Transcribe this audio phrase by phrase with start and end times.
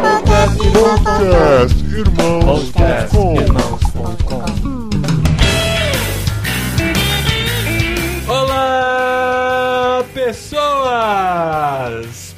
[0.00, 2.44] Podcast Irmãos.
[2.44, 3.40] Podcast com.
[3.40, 4.44] Irmãos.com
[8.28, 11.64] Olá, pessoas!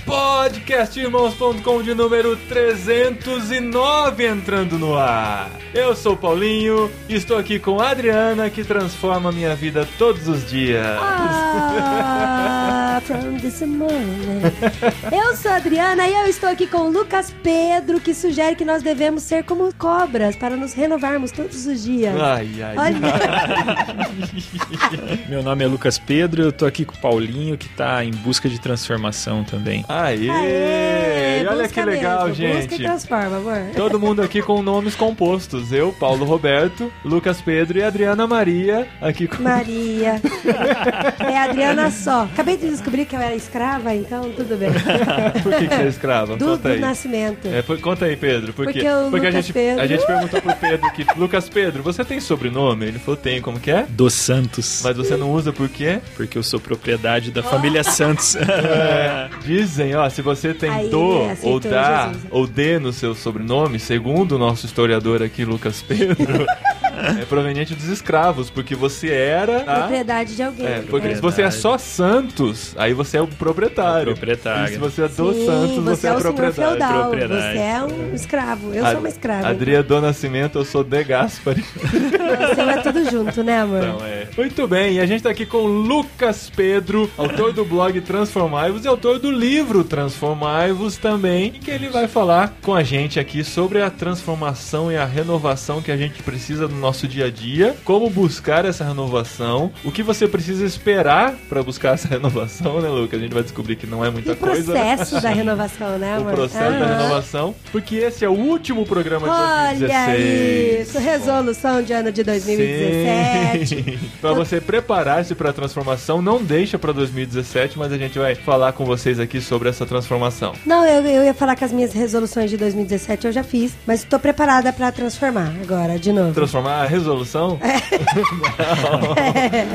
[0.04, 5.50] Podcastirmãos.com de número 309 entrando no ar.
[5.72, 10.28] Eu sou o Paulinho e estou aqui com a Adriana que transforma minha vida todos
[10.28, 10.84] os dias.
[11.00, 12.65] Ah,
[13.00, 14.42] from this morning.
[15.12, 18.64] Eu sou a Adriana e eu estou aqui com o Lucas Pedro, que sugere que
[18.64, 22.14] nós devemos ser como cobras para nos renovarmos todos os dias.
[22.20, 22.96] Ai, ai, Olha,
[25.28, 28.48] Meu nome é Lucas Pedro, eu tô aqui com o Paulinho, que tá em busca
[28.48, 29.84] de transformação também.
[29.88, 30.28] Aê!
[30.30, 32.82] Aê, olha que legal, mesmo, Busca e gente.
[32.82, 33.58] transforma, amor.
[33.74, 35.72] Todo mundo aqui com nomes compostos.
[35.72, 40.20] Eu, Paulo Roberto, Lucas Pedro e Adriana Maria aqui com Maria.
[41.26, 42.24] É a Adriana só.
[42.24, 44.70] Acabei de descobrir que eu era escrava, então tudo bem.
[45.42, 46.36] Por que, que você é escrava?
[46.36, 46.80] Do, Conta do aí.
[46.80, 47.48] nascimento.
[47.48, 48.52] É, por- conta aí, Pedro.
[48.52, 48.64] Por?
[48.66, 52.04] Porque o a, Lucas gente, Pedro- a gente perguntou pro Pedro que, Lucas Pedro, você
[52.04, 52.86] tem sobrenome?
[52.86, 53.84] Ele falou, tem, como que é?
[53.88, 55.98] Dos Santos, Mas você não usa por quê?
[56.16, 58.36] porque eu sou propriedade da família Santos.
[58.46, 62.24] É, dizem, ó, se você tem Aí, do ou da Jesus.
[62.30, 66.46] ou D no seu sobrenome, segundo o nosso historiador aqui, Lucas Pedro,
[67.20, 69.60] é proveniente dos escravos, porque você era...
[69.60, 69.74] tá?
[69.80, 70.66] Propriedade de alguém.
[70.66, 71.14] É, porque É.
[71.14, 74.10] se você é só Santos, aí você é o proprietário.
[74.10, 74.64] É o proprietário.
[74.66, 76.70] E se você é do Sim, Santos, você, é é o proprietário.
[76.70, 77.02] feudal.
[77.10, 77.52] Propriedade.
[77.52, 78.72] Você é um escravo.
[78.74, 79.48] Eu A- sou uma escrava.
[79.48, 81.64] Adria do Nascimento, eu sou De Gaspari.
[81.64, 83.82] Você é tudo junto, né, amor?
[83.82, 84.15] Então, é.
[84.36, 88.84] Muito bem, e a gente tá aqui com o Lucas Pedro, autor do blog Transformai-vos
[88.84, 93.42] e autor do livro Transformai-vos também, e que ele vai falar com a gente aqui
[93.44, 97.74] sobre a transformação e a renovação que a gente precisa no nosso dia a dia,
[97.84, 103.18] como buscar essa renovação, o que você precisa esperar pra buscar essa renovação, né, Lucas?
[103.18, 104.72] A gente vai descobrir que não é muita E o coisa.
[104.74, 104.96] né?
[104.96, 106.32] processo da renovação, né, O amor?
[106.34, 110.88] processo da renovação, porque esse é o último programa de Olha 2016.
[110.88, 113.66] isso, resolução de ano de 2017.
[113.66, 113.98] Sim.
[114.20, 118.84] pra você preparar-se pra transformação, não deixa pra 2017, mas a gente vai falar com
[118.84, 120.52] vocês aqui sobre essa transformação.
[120.64, 124.00] Não, eu, eu ia falar que as minhas resoluções de 2017 eu já fiz, mas
[124.00, 126.32] estou preparada pra transformar agora, de novo.
[126.32, 127.58] Transformar a resolução?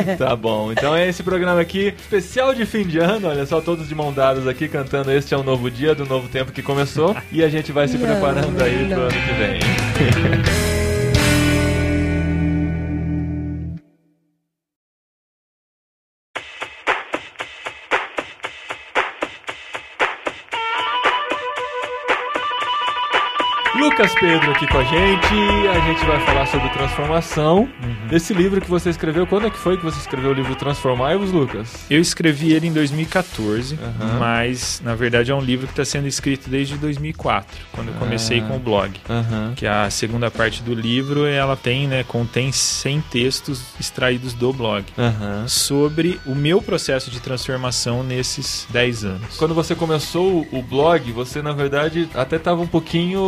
[0.07, 0.17] Não.
[0.17, 0.71] Tá bom.
[0.71, 3.27] Então é esse programa aqui, especial de fim de ano.
[3.27, 6.27] Olha só, todos de mão dadas aqui cantando Este é um novo dia do novo
[6.27, 7.15] tempo que começou.
[7.31, 9.03] E a gente vai se Não, preparando aí pro não.
[9.03, 9.59] ano que vem.
[24.21, 25.33] Pedro aqui com a gente,
[25.67, 27.67] a gente vai falar sobre transformação.
[28.11, 31.31] Esse livro que você escreveu, quando é que foi que você escreveu o livro Transformai-vos,
[31.31, 31.85] Lucas?
[31.89, 34.19] Eu escrevi ele em 2014, Aham.
[34.19, 38.41] mas na verdade é um livro que está sendo escrito desde 2004, quando eu comecei
[38.41, 38.43] Ah.
[38.43, 38.91] com o blog.
[39.55, 44.85] Que a segunda parte do livro, ela tem, né, contém 100 textos extraídos do blog
[45.47, 49.35] sobre o meu processo de transformação nesses 10 anos.
[49.37, 53.19] Quando você começou o blog, você na verdade até estava um pouquinho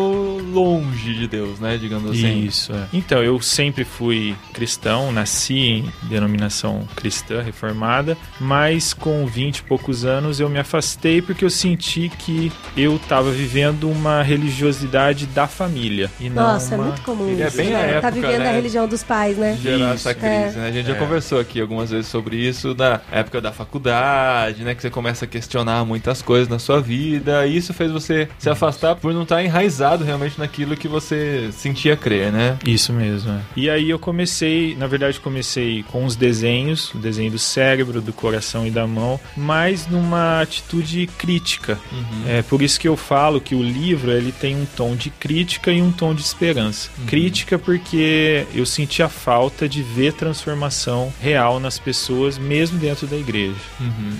[0.53, 1.77] longe de Deus, né?
[1.77, 2.43] Digamos assim.
[2.45, 2.85] Isso, é.
[2.93, 10.05] Então, eu sempre fui cristão, nasci em denominação cristã reformada, mas com 20 e poucos
[10.05, 16.09] anos eu me afastei porque eu senti que eu estava vivendo uma religiosidade da família.
[16.19, 16.87] E não Nossa, é uma...
[16.87, 17.57] muito comum É isso.
[17.57, 17.83] bem a né?
[17.91, 18.49] época, Tá vivendo né?
[18.49, 19.57] a religião dos pais, né?
[19.61, 20.61] Gerar essa crise, é.
[20.61, 20.67] né?
[20.67, 20.99] A gente já É.
[20.99, 24.75] conversou aqui algumas vezes sobre isso, da época da faculdade, né?
[24.75, 28.49] Que você começa a questionar muitas coisas na sua vida, e isso fez você se
[28.49, 32.57] afastar por não estar enraizado realmente naquilo que você sentia crer, né?
[32.65, 33.31] Isso mesmo.
[33.31, 33.41] é.
[33.55, 38.13] E aí eu comecei, na verdade comecei com os desenhos, o desenho do cérebro, do
[38.13, 41.79] coração e da mão, mas numa atitude crítica.
[42.27, 45.71] É por isso que eu falo que o livro ele tem um tom de crítica
[45.71, 46.89] e um tom de esperança.
[47.07, 53.17] Crítica porque eu senti a falta de ver transformação real nas pessoas, mesmo dentro da
[53.17, 53.55] igreja.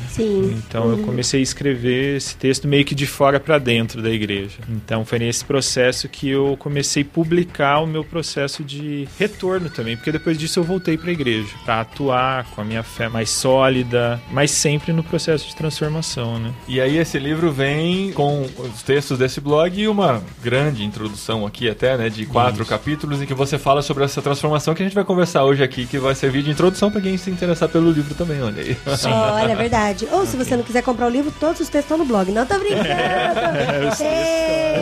[0.09, 0.53] Sim.
[0.57, 4.57] Então eu comecei a escrever esse texto meio que de fora para dentro da igreja.
[4.69, 9.95] Então foi nesse processo que eu comecei a publicar o meu processo de retorno também,
[9.95, 13.30] porque depois disso eu voltei para a igreja para atuar com a minha fé mais
[13.30, 16.51] sólida, mas sempre no processo de transformação, né?
[16.68, 21.69] E aí esse livro vem com os textos desse blog e uma grande introdução aqui
[21.69, 22.69] até, né, de quatro Isso.
[22.69, 25.86] capítulos em que você fala sobre essa transformação que a gente vai conversar hoje aqui,
[25.86, 28.78] que vai servir de introdução para quem se interessar pelo livro também, olha aí.
[29.34, 30.07] Olha, é verdade.
[30.12, 32.31] Ou se você não quiser comprar o livro, todos os textos estão no blog.
[32.31, 32.84] Não tô brincando.
[33.94, 34.74] textos Ei.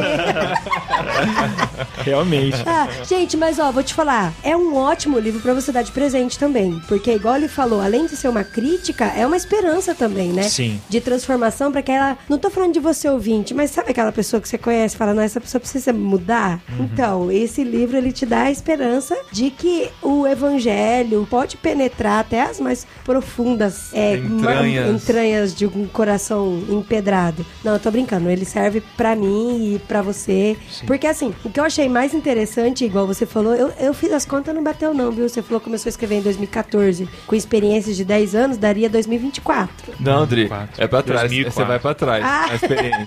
[2.04, 2.58] Realmente.
[2.66, 5.92] Ah, gente, mas ó, vou te falar, é um ótimo livro pra você dar de
[5.92, 10.30] presente também, porque igual ele falou, além de ser uma crítica, é uma esperança também,
[10.32, 10.44] né?
[10.44, 10.80] Sim.
[10.90, 14.42] De transformação pra que ela, não tô falando de você ouvinte, mas sabe aquela pessoa
[14.42, 16.60] que você conhece, e fala, não, essa pessoa precisa mudar?
[16.78, 16.86] Uhum.
[16.92, 22.42] Então, esse livro ele te dá a esperança de que o evangelho pode penetrar até
[22.42, 24.90] as mais profundas é, Entranhas.
[24.90, 27.46] entranhas de um coração empedrado.
[27.64, 30.58] Não, eu tô brincando, ele serve pra mim e pra você.
[30.88, 34.26] Porque assim, o que eu achei mais interessante, igual você falou, eu, eu fiz as
[34.26, 35.28] contas não bateu não, viu?
[35.28, 39.94] Você falou que começou a escrever em 2014, com experiências de 10 anos, daria 2024.
[40.00, 40.84] Não, Dri, 2004.
[40.84, 41.22] é pra trás.
[41.22, 41.52] 2004.
[41.54, 42.46] Você vai pra trás, Ah.
[42.52, 43.06] a experiência.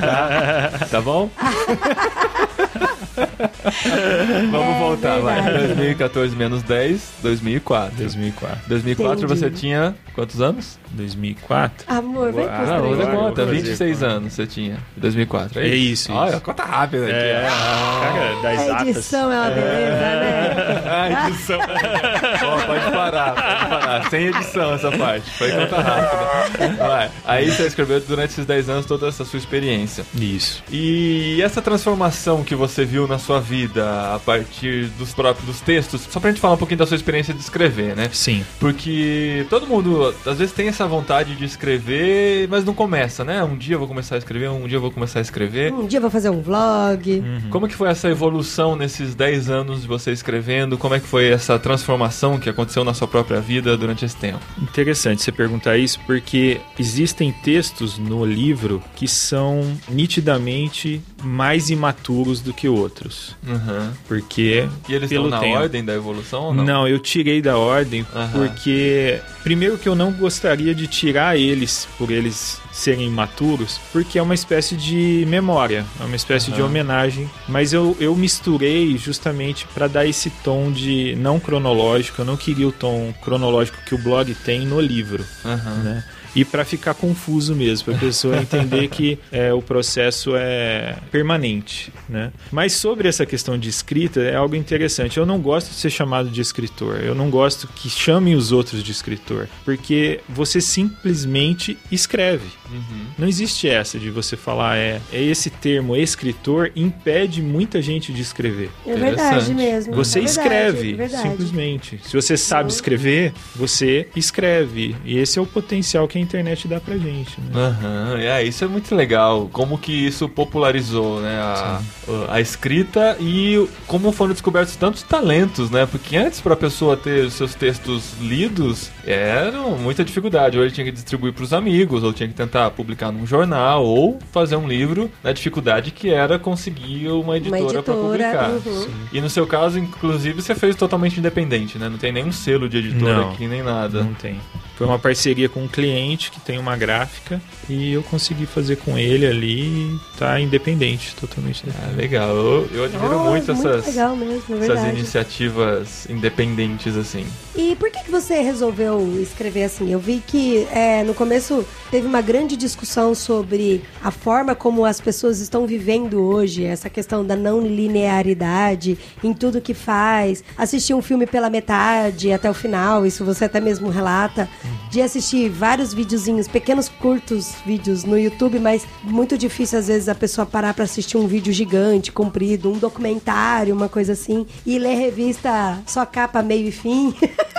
[0.00, 0.86] tá?
[0.90, 1.30] Tá bom?
[4.50, 5.42] Vamos É voltar, vai.
[5.42, 5.66] verdade.
[5.74, 7.96] 2014 menos 10, 2004.
[7.96, 8.58] 2004.
[8.68, 9.40] 2004 Entendi.
[9.40, 10.78] você tinha quantos anos?
[10.92, 11.84] 2004?
[11.88, 14.10] Amor, vem Ah, conta, vou fazer 26 conta.
[14.12, 14.76] anos você tinha.
[14.96, 15.92] 2004, é É isso?
[16.10, 16.40] isso, Olha, isso.
[16.42, 17.14] conta rápida aqui.
[17.14, 18.00] É, Ah.
[18.12, 18.88] cara, das A atas.
[18.88, 20.82] edição é uma beleza, né?
[20.92, 21.58] Ah, edição.
[22.44, 24.10] Ó, pode parar, pode parar.
[24.10, 25.30] Sem edição essa parte.
[25.30, 26.68] Foi conta rápida.
[26.86, 27.10] Vai.
[27.24, 30.04] Aí você escreveu durante esses 10 anos toda essa sua experiência.
[30.14, 30.62] Isso.
[30.70, 36.02] E essa transformação que você viu na sua vida a partir dos próprios dos textos,
[36.10, 38.08] só pra gente falar um pouquinho da sua experiência de escrever, né?
[38.12, 38.44] Sim.
[38.58, 43.42] Porque todo mundo, às vezes, tem essa vontade de escrever, mas não começa, né?
[43.42, 45.72] Um dia eu vou começar a escrever, um dia eu vou começar a escrever.
[45.72, 47.22] Um dia eu vou fazer um vlog.
[47.50, 50.78] Como que foi essa evolução nesses 10 anos de você escrevendo?
[50.78, 54.40] Como é que foi essa transformação que aconteceu na sua própria vida durante esse tempo?
[54.60, 62.52] Interessante você perguntar isso, porque existem textos no livro que são nitidamente mais imaturos do
[62.52, 63.36] que outros.
[63.46, 63.90] Uhum.
[64.08, 64.68] Porque.
[64.88, 65.58] E eles pelo estão na tempo.
[65.58, 66.64] ordem da evolução ou Não?
[66.64, 66.88] não?
[66.88, 68.30] eu tirei da ordem Aham.
[68.32, 69.20] porque.
[69.42, 74.34] Primeiro que eu não gostaria de tirar eles por eles serem imaturos, porque é uma
[74.34, 76.66] espécie de memória, é uma espécie de Aham.
[76.70, 77.28] homenagem.
[77.48, 82.20] Mas eu, eu misturei justamente para dar esse tom de não cronológico.
[82.22, 86.04] Eu não queria o tom cronológico que o blog tem no livro né?
[86.34, 91.92] E para ficar confuso mesmo, para a pessoa entender que é, o processo é permanente,
[92.08, 92.32] né?
[92.50, 95.18] Mas sobre essa questão de escrita é algo interessante.
[95.18, 97.00] Eu não gosto de ser chamado de escritor.
[97.00, 102.48] Eu não gosto que chamem os outros de escritor, porque você simplesmente escreve.
[102.70, 103.06] Uhum.
[103.18, 108.22] Não existe essa de você falar é, é esse termo escritor impede muita gente de
[108.22, 108.70] escrever.
[108.86, 109.94] É verdade mesmo.
[109.94, 111.28] Você é verdade, escreve, é verdade.
[111.28, 112.00] simplesmente.
[112.02, 114.96] Se você sabe escrever, você escreve.
[115.04, 117.40] E esse é o potencial que a internet dá pra gente.
[117.40, 117.50] Né?
[117.54, 119.48] Aham, é, isso é muito legal.
[119.52, 121.38] Como que isso popularizou, né?
[121.38, 121.80] A,
[122.28, 125.86] a escrita e como foram descobertos tantos talentos, né?
[125.86, 130.56] Porque antes pra pessoa ter seus textos lidos, era muita dificuldade.
[130.56, 134.18] Ou ele tinha que distribuir pros amigos, ou tinha que tentar publicar num jornal, ou
[134.30, 135.10] fazer um livro.
[135.22, 138.50] Na dificuldade que era conseguir uma editora, pra publicar.
[138.50, 138.88] uhum.
[139.12, 141.88] E no seu caso, inclusive, você fez totalmente independente, né?
[141.88, 143.30] Não tem nenhum selo de editora Não.
[143.30, 144.02] aqui, nem nada.
[144.02, 144.40] Não tem.
[144.76, 148.98] Foi uma parceria com um cliente que tem uma gráfica e eu consegui fazer com
[148.98, 151.92] ele ali e tá independente, totalmente independente.
[151.92, 152.34] Ah, legal.
[152.34, 157.24] Eu, eu admiro Nossa, muito essas, legal mesmo, é essas iniciativas independentes, assim.
[157.54, 159.92] E por que, que você resolveu escrever assim?
[159.92, 165.00] Eu vi que é, no começo teve uma grande discussão sobre a forma como as
[165.00, 170.42] pessoas estão vivendo hoje, essa questão da não linearidade em tudo que faz.
[170.56, 174.48] Assistir um filme pela metade até o final, isso você até mesmo relata.
[174.90, 180.14] De assistir vários videozinhos, pequenos curtos vídeos no YouTube, mas muito difícil às vezes a
[180.14, 184.96] pessoa parar pra assistir um vídeo gigante, comprido, um documentário, uma coisa assim, e ler
[184.96, 187.14] revista só capa, meio e fim.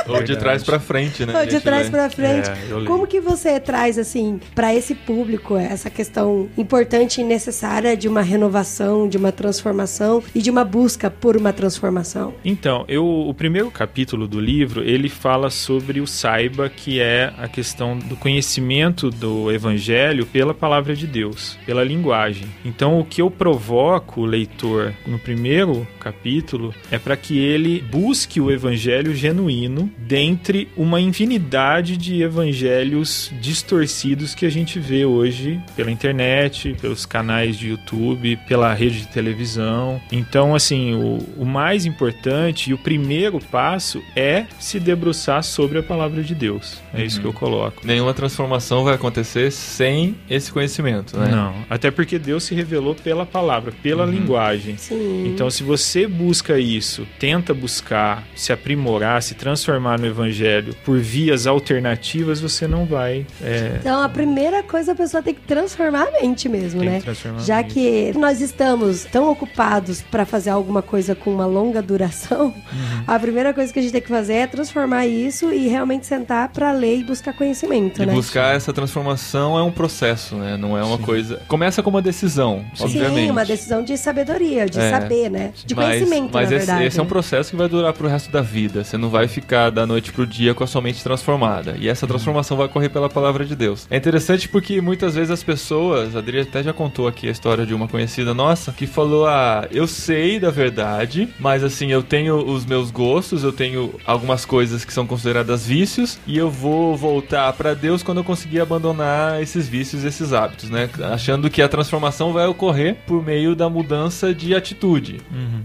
[0.07, 1.33] Ou de trás pra frente, né?
[1.33, 2.49] Ou a de trás pra frente.
[2.49, 8.07] É, Como que você traz, assim, pra esse público essa questão importante e necessária de
[8.07, 12.33] uma renovação, de uma transformação e de uma busca por uma transformação?
[12.43, 17.47] Então, eu, o primeiro capítulo do livro, ele fala sobre o saiba, que é a
[17.47, 22.47] questão do conhecimento do evangelho pela palavra de Deus, pela linguagem.
[22.65, 28.39] Então, o que eu provoco o leitor no primeiro capítulo é para que ele busque
[28.39, 35.91] o evangelho genuíno dentre uma infinidade de evangelhos distorcidos que a gente vê hoje pela
[35.91, 40.01] internet, pelos canais de YouTube, pela rede de televisão.
[40.11, 45.83] Então, assim, o, o mais importante e o primeiro passo é se debruçar sobre a
[45.83, 46.81] palavra de Deus.
[46.93, 47.85] É isso que eu coloco.
[47.85, 51.29] Nenhuma transformação vai acontecer sem esse conhecimento, né?
[51.29, 54.77] Não, até porque Deus se revelou pela palavra, pela linguagem.
[54.77, 55.27] Sim.
[55.27, 60.99] Então, se você busca isso, tenta buscar se aprimorar, se transformar transformar no evangelho por
[61.03, 63.25] vias alternativas, você não vai.
[63.41, 66.95] É, Então, a primeira coisa a pessoa tem que transformar a mente mesmo, Tem que
[66.95, 67.01] né?
[67.01, 67.73] transformar a Já mente.
[67.73, 73.03] que nós estamos tão ocupados para fazer alguma coisa com uma longa duração, Uhum.
[73.05, 76.49] a primeira coisa que a gente tem que fazer é transformar isso e realmente sentar
[76.49, 78.13] para ler e buscar conhecimento, E né?
[78.13, 80.55] buscar essa transformação é um processo, né?
[80.57, 81.41] Não é uma coisa.
[81.47, 83.25] Começa com uma decisão, obviamente.
[83.25, 84.89] Sim, uma decisão de sabedoria, de É.
[84.89, 85.51] saber, né?
[85.65, 86.87] De mas, conhecimento, mas na esse, verdade.
[86.87, 88.83] esse é um processo que vai durar pro resto da vida.
[88.83, 91.75] Você não vai ficar da noite pro dia com a sua mente transformada.
[91.79, 91.91] E Uhum.
[91.91, 93.87] essa transformação vai ocorrer pela palavra de Deus.
[93.89, 97.65] É interessante porque muitas vezes as pessoas, a Adri até já contou aqui a história
[97.65, 102.35] de uma conhecida nossa, que falou: Ah, eu sei da verdade, mas assim, eu tenho
[102.37, 107.51] os meus gostos, eu tenho algumas coisas que são consideradas vícios, e eu vou voltar
[107.53, 110.89] pra Deus quando eu conseguir abandonar esses vícios, esses hábitos, né?
[111.11, 115.21] Achando que a transformação vai ocorrer por meio da mudança de atitude.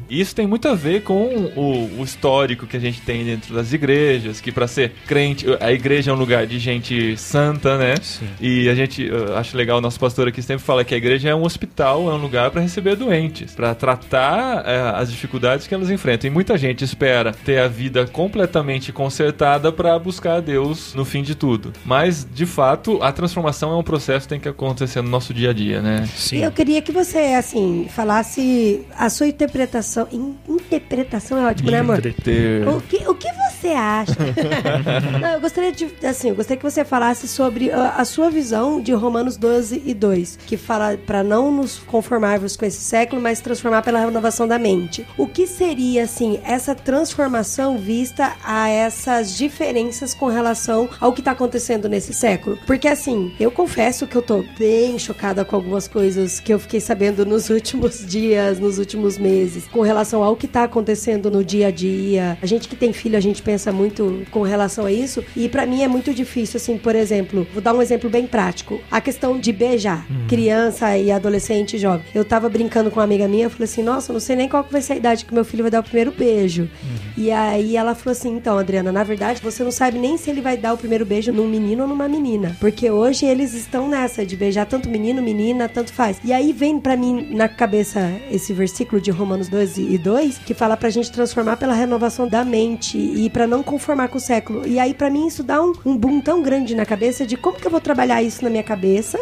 [0.09, 3.73] Isso tem muito a ver com o, o histórico que a gente tem dentro das
[3.73, 5.18] igrejas, que para ser crente,
[5.61, 7.95] a igreja é um lugar de gente santa, né?
[8.03, 8.29] Sim.
[8.41, 11.35] E a gente, acho legal, o nosso pastor aqui sempre fala que a igreja é
[11.35, 15.91] um hospital, é um lugar para receber doentes, para tratar é, as dificuldades que elas
[15.91, 16.29] enfrentam.
[16.29, 21.23] E muita gente espera ter a vida completamente consertada para buscar a Deus no fim
[21.23, 21.73] de tudo.
[21.85, 25.51] Mas, de fato, a transformação é um processo que tem que acontecer no nosso dia
[25.51, 26.09] a dia, né?
[26.15, 26.45] Sim.
[26.45, 30.07] Eu queria que você, assim, falasse a sua interpretação.
[30.13, 31.99] In- interpretação é ótimo, né, amor?
[31.99, 34.13] O que, o que você acha?
[35.11, 38.81] Não, eu gostaria de, assim, eu gostaria que você falasse sobre a, a sua visão
[38.81, 43.41] de Romanos 12 e 2, que fala para não nos conformarmos com esse século, mas
[43.41, 45.07] transformar pela renovação da mente.
[45.17, 51.33] O que seria, assim, essa transformação vista a essas diferenças com relação ao que tá
[51.33, 52.59] acontecendo nesse século?
[52.67, 56.81] Porque, assim, eu confesso que eu tô bem chocada com algumas coisas que eu fiquei
[56.81, 61.69] sabendo nos últimos dias, nos últimos meses, com relação ao que tá acontecendo no dia
[61.69, 62.39] a dia.
[62.41, 65.25] A gente que tem filho, a gente pensa muito com relação a isso.
[65.37, 68.81] E pra mim é muito difícil, assim, por exemplo, vou dar um exemplo bem prático.
[68.91, 72.05] A questão de beijar criança e adolescente jovem.
[72.15, 74.49] Eu tava brincando com uma amiga minha, eu falei assim, nossa, eu não sei nem
[74.49, 76.69] qual vai ser a idade que meu filho vai dar o primeiro beijo.
[77.17, 80.41] E aí ela falou assim, então, Adriana, na verdade, você não sabe nem se ele
[80.41, 82.57] vai dar o primeiro beijo num menino ou numa menina.
[82.61, 86.19] Porque hoje eles estão nessa de beijar tanto menino, menina, tanto faz.
[86.25, 90.55] E aí vem pra mim na cabeça esse versículo de Romanos 12 e 2, que
[90.55, 94.67] fala pra gente transformar pela renovação da mente e pra não conformar com o século.
[94.67, 97.59] E aí pra mim isso dá um, um boom tão grande na cabeça de como
[97.59, 99.19] que eu vou trabalhar isso na minha cabeça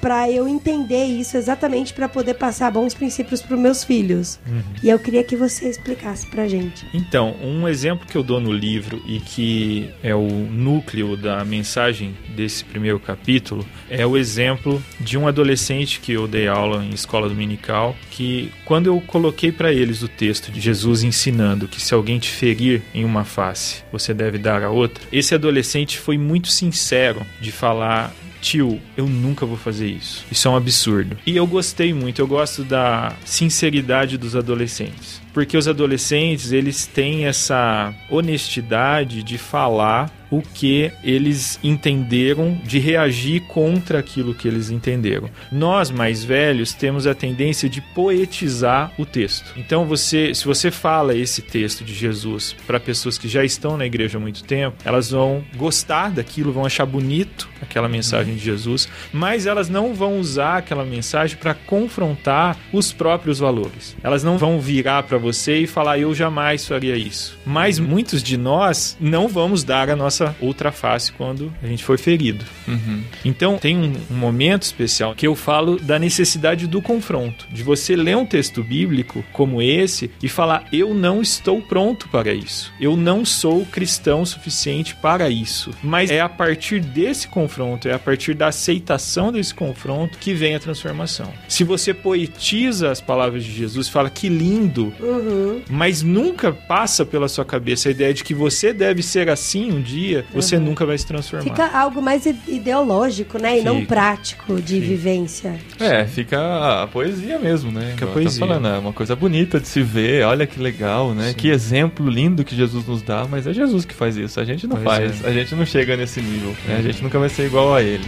[0.00, 4.38] pra eu entender isso exatamente pra poder passar bons princípios pros meus filhos.
[4.82, 6.86] E eu queria que você explicasse pra gente.
[6.94, 12.16] Então, um exemplo que eu dou no livro e que é o núcleo da mensagem
[12.34, 17.28] desse primeiro capítulo é o exemplo de um adolescente que eu dei aula em escola
[17.28, 22.18] dominical, que quando eu coloquei para eles o texto de Jesus ensinando que se alguém
[22.18, 27.24] te ferir em uma face, você deve dar a outra, esse adolescente foi muito sincero
[27.40, 30.24] de falar Tio, eu nunca vou fazer isso.
[30.30, 31.16] Isso é um absurdo.
[31.26, 35.20] E eu gostei muito, eu gosto da sinceridade dos adolescentes.
[35.32, 43.40] Porque os adolescentes, eles têm essa honestidade de falar o que eles entenderam, de reagir
[43.48, 45.30] contra aquilo que eles entenderam.
[45.50, 49.52] Nós, mais velhos, temos a tendência de poetizar o texto.
[49.56, 53.86] Então, você, se você fala esse texto de Jesus para pessoas que já estão na
[53.86, 58.88] igreja há muito tempo, elas vão gostar daquilo, vão achar bonito aquela mensagem de Jesus,
[59.12, 63.96] mas elas não vão usar aquela mensagem para confrontar os próprios valores.
[64.02, 67.38] Elas não vão virar para você e falar eu jamais faria isso.
[67.44, 71.98] Mas muitos de nós não vamos dar a nossa outra face quando a gente foi
[71.98, 72.44] ferido.
[72.66, 73.02] Uhum.
[73.24, 77.96] Então tem um, um momento especial que eu falo da necessidade do confronto, de você
[77.96, 82.96] ler um texto bíblico como esse e falar: eu não estou pronto para isso, eu
[82.96, 85.70] não sou cristão suficiente para isso.
[85.82, 90.54] Mas é a partir desse confronto, é a partir da aceitação desse confronto que vem
[90.54, 91.32] a transformação.
[91.48, 95.62] Se você poetiza as palavras de Jesus, fala que lindo, Uhum.
[95.70, 99.80] mas nunca passa pela sua cabeça a ideia de que você deve ser assim um
[99.80, 101.44] dia, você nunca vai se transformar.
[101.44, 103.60] Fica algo mais ideológico, né?
[103.60, 103.88] E não Fica.
[103.88, 104.86] prático de Fica.
[104.86, 105.58] vivência.
[105.80, 107.90] É, fica a poesia mesmo, né?
[107.92, 108.40] Fica a Igual poesia.
[108.40, 111.28] Tá falando, é uma coisa bonita de se ver, olha que legal, né?
[111.30, 111.34] Sim.
[111.34, 114.66] Que exemplo lindo que Jesus nos dá, mas é Jesus que faz isso, a gente
[114.66, 115.28] não Pois faz, é.
[115.28, 116.76] a gente não chega nesse nível, né?
[116.78, 118.06] A gente nunca vai ser igual a ele.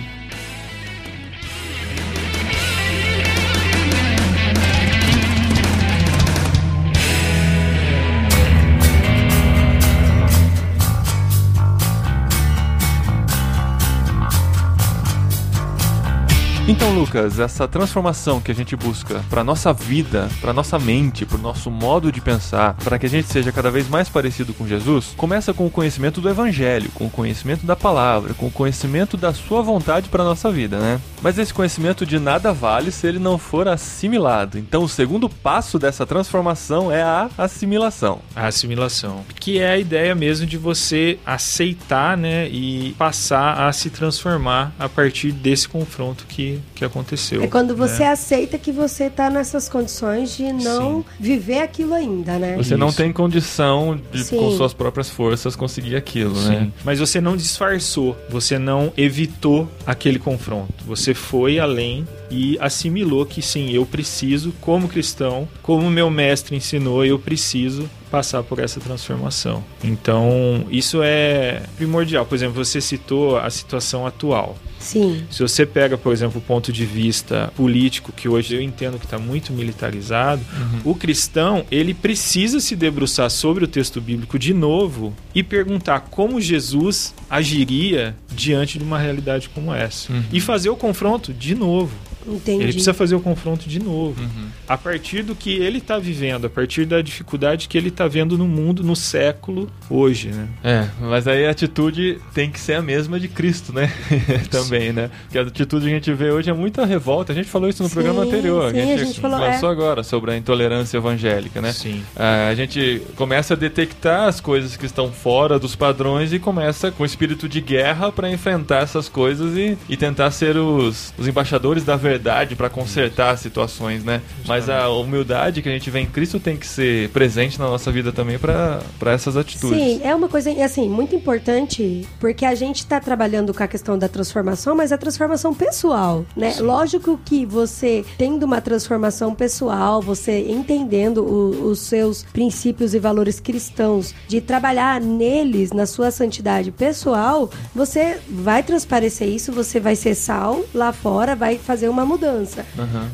[16.71, 21.37] Então, Lucas, essa transformação que a gente busca para nossa vida, para nossa mente, para
[21.37, 24.69] o nosso modo de pensar, para que a gente seja cada vez mais parecido com
[24.69, 29.17] Jesus, começa com o conhecimento do Evangelho, com o conhecimento da palavra, com o conhecimento
[29.17, 31.01] da sua vontade para nossa vida, né?
[31.21, 34.57] Mas esse conhecimento de nada vale se ele não for assimilado.
[34.57, 38.21] Então, o segundo passo dessa transformação é a assimilação.
[38.37, 43.91] A assimilação, que é a ideia mesmo de você aceitar, né, e passar a se
[43.91, 47.43] transformar a partir desse confronto que, que aconteceu.
[47.43, 48.11] É quando você né?
[48.11, 51.05] aceita que você tá nessas condições de não Sim.
[51.19, 52.57] viver aquilo ainda, né?
[52.57, 52.97] Você não Isso.
[52.97, 54.39] tem condição de, Sim.
[54.39, 56.61] com suas próprias forças, conseguir aquilo, né?
[56.61, 56.73] Sim.
[56.85, 60.73] Mas você não disfarçou, você não evitou aquele confronto.
[60.87, 67.05] Você foi além e assimilou que sim, eu preciso, como cristão, como meu mestre ensinou,
[67.05, 69.63] eu preciso passar por essa transformação.
[69.83, 72.27] Então, isso é primordial.
[72.27, 74.59] Por exemplo, você citou a situação atual.
[74.79, 75.25] Sim.
[75.31, 79.05] Se você pega, por exemplo, o ponto de vista político, que hoje eu entendo que
[79.05, 80.43] está muito militarizado,
[80.85, 86.41] o cristão ele precisa se debruçar sobre o texto bíblico de novo e perguntar como
[86.41, 90.11] Jesus agiria diante de uma realidade como essa.
[90.33, 91.95] E fazer o confronto de novo.
[92.27, 92.63] Entendi.
[92.63, 94.23] Ele precisa fazer o confronto de novo.
[94.69, 98.37] A partir do que ele está vivendo, a partir da dificuldade que ele está vendo
[98.37, 100.49] no mundo, no século, hoje, né?
[100.63, 103.93] É, mas aí a atitude tem que ser a mesma de Cristo, né?
[104.51, 105.11] Também, né?
[105.25, 107.33] Porque a atitude que a gente vê hoje é muita revolta.
[107.33, 108.71] A gente falou isso no Sim, programa anterior.
[108.71, 109.73] sim, a, gente a gente falou, lançou é.
[109.73, 111.73] agora sobre a intolerância evangélica, né?
[111.73, 112.03] Sim.
[112.17, 116.91] Ah, a gente começa a detectar as coisas que estão fora dos padrões e começa
[116.91, 121.85] com espírito de guerra para enfrentar essas coisas e, e tentar ser os, os embaixadores
[121.85, 124.21] da verdade para consertar as situações, né?
[124.47, 127.90] Mas a humildade que a gente vê em Cristo tem que ser presente na nossa
[127.91, 129.79] vida também para essas atitudes.
[129.79, 133.99] Sim, é uma coisa assim muito importante porque a gente está trabalhando com a questão
[133.99, 136.55] da transformação, mas a transformação pessoal, né?
[136.61, 143.41] Lógico que você tendo uma transformação pessoal, você entendendo o- os seus princípios e valores
[143.41, 150.15] cristãos, de trabalhar neles na sua santidade pessoal, você vai transparecer isso, você vai ser
[150.15, 152.65] sal lá fora, vai fazer uma mudança,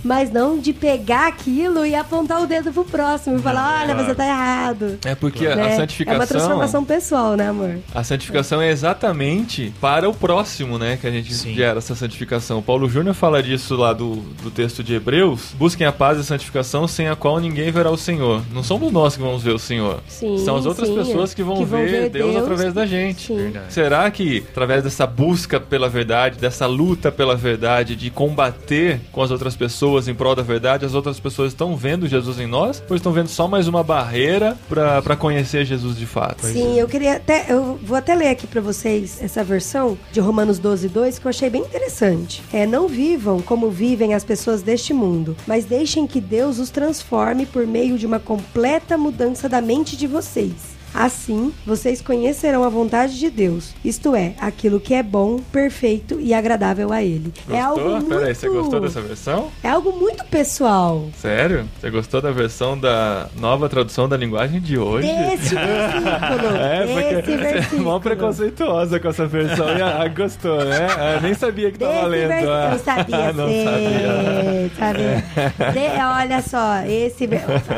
[0.05, 4.15] mas não de pegar aquilo e apontar o dedo pro próximo e falar, olha, você
[4.15, 4.66] tá errado.
[5.05, 5.75] É porque né?
[5.75, 6.15] a santificação.
[6.15, 7.79] É uma transformação pessoal, né, amor?
[7.95, 10.97] A santificação é exatamente para o próximo, né?
[10.97, 11.55] Que a gente Sim.
[11.55, 12.63] gera essa santificação.
[12.63, 15.53] Paulo Júnior fala disso lá do, do texto de Hebreus.
[15.55, 18.43] Busquem a paz e a santificação sem a qual ninguém verá o Senhor.
[18.53, 20.01] Não somos nós que vamos ver o Senhor.
[20.09, 23.33] Sim, São as outras sim, pessoas que vão, ver, Deus, através da gente.
[23.69, 29.31] Será que através dessa busca pela verdade, dessa luta pela verdade, de combater com as
[29.31, 32.83] outras pessoas em prol da verdade, as outras pessoas estão vendo Jesus em nós?
[32.89, 36.47] Ou estão vendo só mais uma barreira para conhecer Jesus de fato?
[36.47, 37.47] Sim, eu queria até.
[37.49, 41.31] Eu vou até ler aqui pra vocês essa versão de Romanos 12, 2, que eu
[41.31, 42.43] achei bem interessante.
[42.53, 47.47] É: Não vivam como vivem as pessoas deste mundo, mas deixem que Deus os transforme
[47.47, 50.76] por meio de uma completa mudança da mente de vocês.
[50.97, 56.33] Assim, vocês conhecerão a vontade de Deus, isto é, aquilo que é bom, perfeito e
[56.33, 57.33] agradável a Ele.
[57.51, 58.01] É algo Gostou?
[58.01, 58.09] muito...
[58.17, 59.51] Peraí, você gostou dessa versão?
[59.63, 61.07] É algo muito pessoal.
[61.21, 61.69] Sério?
[61.79, 65.07] Você gostou da versão da nova tradução da linguagem de hoje?
[65.07, 66.57] Desse versículo.
[66.57, 67.83] É, porque é versículo.
[67.83, 70.87] mó preconceituosa com essa versão e ah, gostou, né?
[70.91, 72.29] Ah, nem sabia que tava lendo.
[72.29, 72.71] vers- ah.
[72.73, 74.71] Eu sabia, não sabia.
[74.79, 75.73] sabia.
[75.73, 77.29] De- olha só, esse,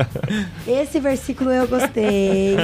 [0.67, 2.57] esse versículo eu gostei.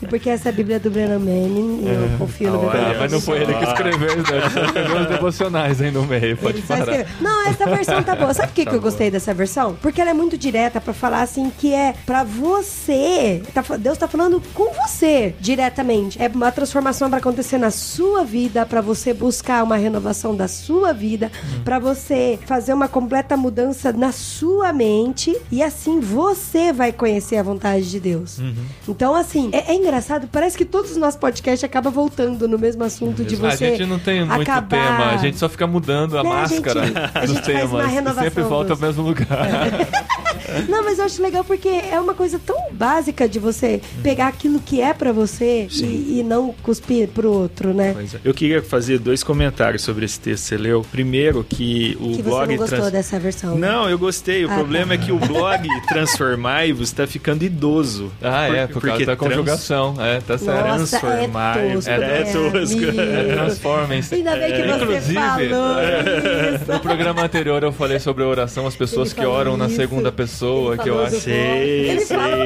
[0.08, 3.12] Porque essa é a Bíblia do Brennan Manning, eu confio no Olha Brennan Ah, mas
[3.12, 4.22] não foi ele que escreveu, né?
[4.32, 7.06] Ele escreveu os devocionais aí no meio, pode Ele parar.
[7.20, 8.34] Não, essa versão tá boa.
[8.34, 8.90] Sabe por que, Tá que eu boa.
[8.90, 9.76] gostei dessa versão?
[9.80, 13.42] Porque ela é muito direta pra falar assim que é pra você.
[13.54, 16.20] Tá Deus tá falando com você diretamente.
[16.22, 20.92] É uma transformação pra acontecer na sua vida, pra você buscar uma renovação da sua
[20.92, 21.62] vida, Uhum.
[21.64, 27.42] pra você fazer uma completa mudança na sua mente e assim você vai conhecer a
[27.42, 28.38] vontade de Deus.
[28.38, 28.54] Uhum.
[28.88, 30.28] Então, assim, é, é engraçado.
[30.30, 33.64] Parece que todos os nossos podcasts acabam voltando no mesmo assunto de você.
[33.64, 36.32] a gente não tem muito acabar- tema, a gente só fica mudando a Né, a
[36.34, 39.26] máscara gente- a dos gente faz uma temas renovação sempre volta dos- ao mesmo lugar.
[40.68, 44.60] Não, mas eu acho legal porque é uma coisa tão básica de você pegar aquilo
[44.60, 47.94] que é pra você e, e não cuspir pro outro, né?
[48.14, 48.18] É.
[48.24, 50.84] Eu queria fazer dois comentários sobre esse texto que você leu.
[50.90, 52.48] Primeiro, que o Que você blog.
[52.50, 53.54] não gostou trans- dessa versão.
[53.56, 53.66] né?
[53.68, 54.44] Não, eu gostei.
[54.44, 54.94] O Ah, problema tá.
[54.94, 58.12] é que o blog Transformai-vos está ficando idoso.
[58.20, 60.66] Ah, é, por causa da conjugação, Transformação, é, tá certo.
[60.66, 63.00] Nossa, Transformar, é tosco, é- é tosco.
[63.00, 64.14] É, Transformem-se.
[64.16, 66.72] Ainda bem que você Inclusive, falou é, isso.
[66.72, 69.76] No programa anterior eu falei sobre a oração, as pessoas Ele que oram na isso.
[69.76, 71.16] segunda pessoa, Ele que eu falou acho.
[71.16, 72.16] do- Sei, Ele sei.
[72.16, 72.38] falou.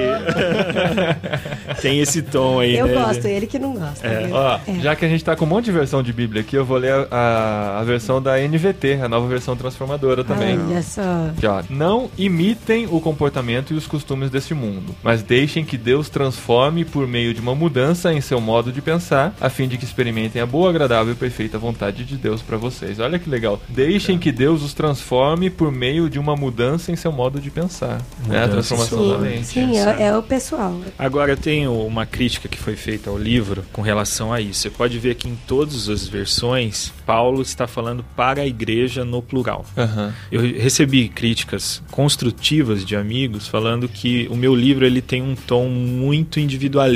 [1.81, 2.94] Tem esse tom aí, Eu né?
[2.94, 4.09] gosto, ele que não gosta.
[4.09, 4.35] viu?
[4.35, 4.81] Ó, É.
[4.81, 6.79] já que a gente tá com um monte de versão de Bíblia aqui, eu vou
[6.79, 10.59] ler a, a- a versão da NVT, a nova versão transformadora também.
[10.59, 11.02] Olha só.
[11.37, 11.62] Aqui, ó.
[11.68, 17.06] Não imitem o comportamento e os costumes deste mundo, mas deixem que Deus transforme por
[17.07, 20.47] meio de uma mudança em seu modo de pensar, a fim de que experimentem a
[20.47, 22.99] boa, agradável e perfeita vontade de Deus pra vocês.
[22.99, 23.61] Olha que legal.
[23.69, 28.01] Deixem que Deus os transforme por meio de uma mudança em seu modo de pensar.
[28.31, 29.47] É a transformação seu da mente.
[29.47, 30.81] Sim, é, é o pessoal.
[30.99, 34.61] Agora eu tenho uma crítica que foi feita ao livro com relação a isso.
[34.61, 39.23] Você pode ver que em todas as versões, Paulo está falando para a igreja no
[39.23, 39.64] plural.
[39.77, 40.14] Aham.
[40.31, 45.69] Eu recebi críticas construtivas de amigos falando que o meu livro ele tem um tom
[45.69, 46.95] muito individualista,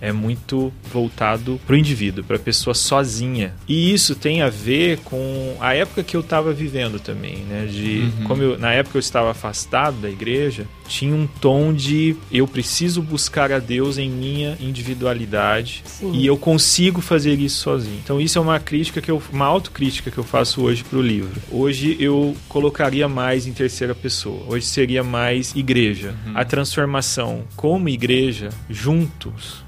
[0.00, 3.54] é muito voltado para o indivíduo, para a pessoa sozinha.
[3.68, 7.66] E isso tem a ver com a época que eu estava vivendo também, né?
[7.66, 12.46] De como eu, na época eu estava afastado da igreja, tinha um tom de eu
[12.46, 16.12] preciso buscar a Deus em minha individualidade Sim.
[16.12, 17.98] e eu consigo fazer isso sozinho.
[18.02, 21.40] Então isso é uma crítica que eu, uma autocrítica que eu faço hoje pro livro.
[21.50, 24.44] Hoje eu colocaria mais em terceira pessoa.
[24.48, 26.14] Hoje seria mais igreja.
[26.34, 28.50] A transformação como igreja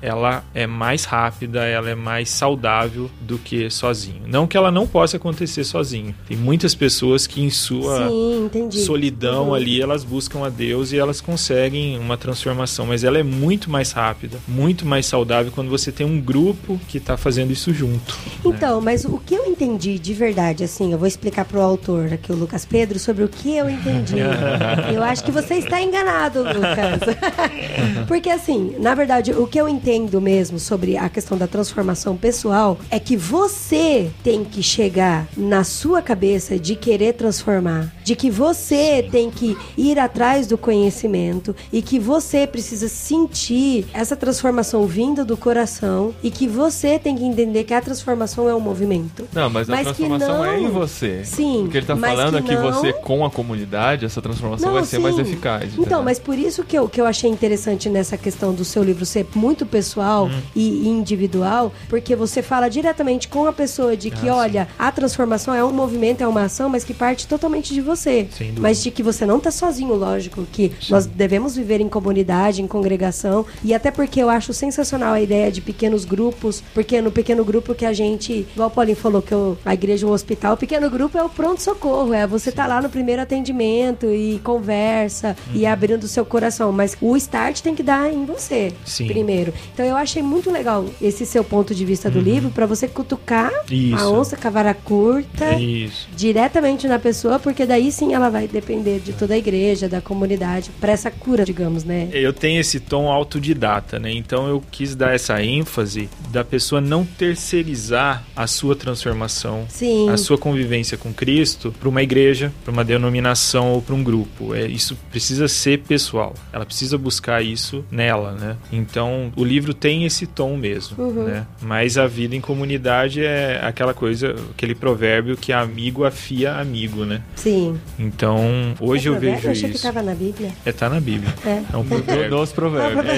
[0.00, 4.22] ela é mais rápida, ela é mais saudável do que sozinho.
[4.26, 6.14] Não que ela não possa acontecer sozinho.
[6.28, 9.54] Tem muitas pessoas que em sua Sim, solidão Uhum.
[9.54, 13.92] ali, elas buscam a Deus e elas conseguem uma transformação, mas ela é muito mais
[13.92, 18.16] rápida, muito mais saudável quando você tem um grupo que tá fazendo isso junto.
[18.44, 22.32] Então, mas o que eu entendi de verdade, assim, eu vou explicar pro autor aqui,
[22.32, 24.16] o Lucas Pedro, sobre o que eu entendi.
[24.94, 27.16] eu acho que você está enganado, Lucas.
[28.08, 32.78] Porque, assim, na verdade, o que eu entendo mesmo sobre a questão da transformação pessoal
[32.90, 39.06] é que você tem que chegar na sua cabeça de querer transformar, de que você
[39.10, 45.36] tem que ir atrás do conhecimento e que você precisa sentir essa transformação vinda do
[45.36, 49.26] coração e que você tem que entender que a transformação é um movimento.
[49.32, 51.24] Não, mas a Mas que transformação não- é em você.
[51.24, 54.20] Sim, O que ele tá falando é que que não- você, com a comunidade, essa
[54.20, 55.22] transformação Não, vai ser mais sim.
[55.22, 55.72] eficaz.
[55.78, 59.04] Então, mas por isso que eu, que eu achei interessante nessa questão do seu livro
[59.06, 60.40] ser muito pessoal Hum.
[60.56, 65.54] e individual, porque você fala diretamente com a pessoa de Ah, que, olha, a transformação
[65.54, 68.26] é um movimento, é uma ação, mas que parte totalmente de você.
[68.58, 72.66] Mas de que você não tá sozinho, lógico, que nós devemos viver em comunidade, em
[72.66, 77.44] congregação, e até porque eu acho sensacional a ideia de pequenos grupos, porque no pequeno
[77.44, 80.54] grupo que a gente, igual o Paulinho falou, que o- a igreja é um hospital,
[80.54, 85.36] o pequeno grupo é o pronto-socorro, é você tá lá no primeiro atendimento e conversa
[85.54, 85.72] e Uhum.
[85.72, 89.06] abrindo o seu coração, mas o start tem que dar em você Sim.
[89.06, 89.35] primeiro.
[89.72, 93.50] Então eu achei muito legal esse seu ponto de vista do livro, pra você cutucar
[93.70, 93.76] Uhum.
[93.76, 93.96] Isso.
[93.96, 96.08] a onça com a vara curta Isso.
[96.16, 100.70] diretamente na pessoa, porque daí sim ela vai depender de toda a igreja, da comunidade,
[100.80, 102.08] pra essa cura, digamos, né?
[102.12, 104.10] Eu tenho esse tom autodidata, né?
[104.12, 110.08] Então eu quis dar essa ênfase da pessoa não terceirizar a sua transformação, Sim.
[110.10, 114.54] a sua convivência com Cristo para uma igreja, para uma denominação ou para um grupo.
[114.54, 116.34] É, isso precisa ser pessoal.
[116.52, 118.56] Ela precisa buscar isso nela, né?
[118.72, 121.24] Então o livro tem esse tom mesmo, Uhum.
[121.24, 121.46] né?
[121.60, 127.20] Mas a vida em comunidade é aquela coisa, aquele provérbio que amigo afia amigo, né?
[127.34, 127.78] Sim.
[127.98, 129.82] Então hoje É eu vejo achei que isso.
[129.86, 130.50] tava na Bíblia.
[130.64, 131.32] É, tá na Bíblia.
[131.44, 131.62] É.
[131.72, 132.30] É um provérbio.
[132.30, 133.04] Dos provérbios.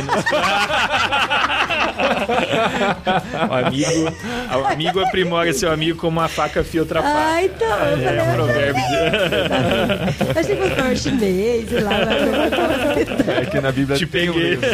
[3.51, 4.15] O amigo,
[4.63, 7.19] o amigo aprimora seu amigo como uma faca afia outra faca.
[7.19, 7.69] Ah, então.
[7.69, 8.83] eu falei, É um provérbio.
[8.83, 11.91] de- Achei que fosse um chinês, lá.
[11.91, 14.51] mas- É que na Bíblia Te tem um peguei.
[14.51, 14.69] livro.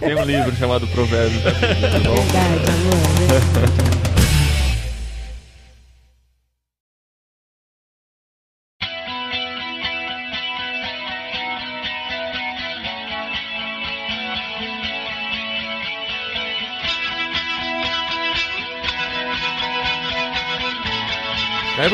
[0.00, 2.14] Tem um livro chamado Provérbios da Bíblia, tá bom?
[2.14, 3.86] Verdade, amor.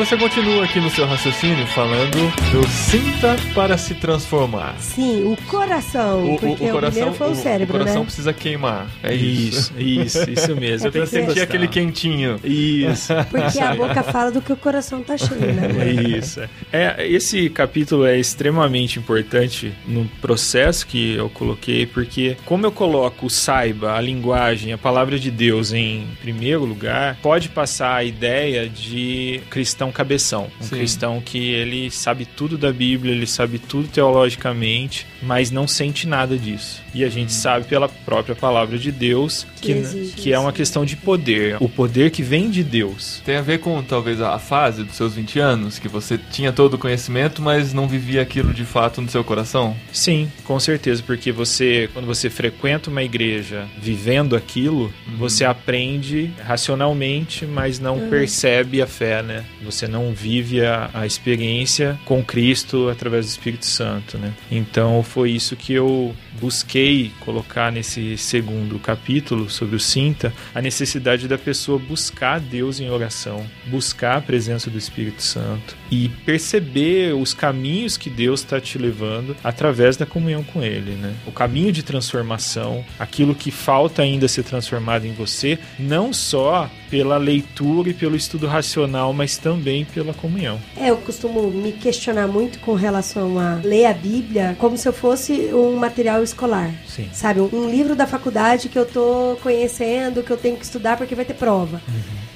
[0.05, 2.11] você continua aqui no seu raciocínio falando
[2.51, 4.75] do sinta para se transformar.
[4.77, 6.37] Sim, o coração.
[6.41, 8.05] porque o, primeiro foi o, cérebro, o coração né?
[8.05, 8.87] precisa queimar.
[9.01, 9.73] É isso.
[9.77, 10.83] Isso, isso, isso mesmo.
[10.89, 12.37] É Tem que porque- sentir aquele quentinho.
[12.43, 13.13] Isso.
[13.31, 15.67] Porque a boca fala do que o coração tá cheio, né?
[15.67, 15.87] amor?
[16.17, 16.41] Isso.
[16.71, 23.27] É, esse capítulo é extremamente importante no processo que eu coloquei, porque como eu coloco
[23.27, 28.67] o saiba, a linguagem, a palavra de Deus em primeiro lugar, pode passar a ideia
[28.67, 30.77] de cristão cabeção, um Sim.
[30.77, 36.37] cristão que ele sabe tudo da Bíblia, ele sabe tudo teologicamente, mas não sente nada
[36.37, 36.81] disso.
[36.93, 40.85] E a gente sabe pela própria palavra de Deus Que que, que é uma questão
[40.85, 43.21] de poder, o poder que vem de Deus.
[43.25, 46.75] Tem a ver com talvez a fase dos seus 20 anos, que você tinha todo
[46.75, 49.75] o conhecimento, mas não vivia aquilo de fato no seu coração?
[49.91, 57.45] Sim, com certeza, porque você, quando você frequenta uma igreja vivendo aquilo, você aprende racionalmente,
[57.45, 59.43] mas não percebe a fé, né?
[59.63, 64.33] Você não vive a, a experiência com Cristo através do Espírito Santo, né?
[64.51, 71.27] Então foi isso que eu busquei colocar nesse segundo capítulo sobre o Sinta, a necessidade
[71.27, 77.33] da pessoa buscar Deus em oração, buscar a presença do Espírito Santo e perceber os
[77.33, 81.13] caminhos que Deus está te levando através da comunhão com Ele, né?
[81.25, 87.17] O caminho de transformação, aquilo que falta ainda ser transformado em você, não só pela
[87.17, 90.59] leitura e pelo estudo racional, mas também pela comunhão.
[90.77, 94.93] É, eu costumo me questionar muito com relação a ler a Bíblia como se eu
[94.93, 96.71] fosse um material escolar.
[96.87, 97.09] Sim.
[97.11, 101.15] Sabe, um livro da faculdade que eu tô conhecendo, que eu tenho que estudar porque
[101.15, 101.81] vai ter prova.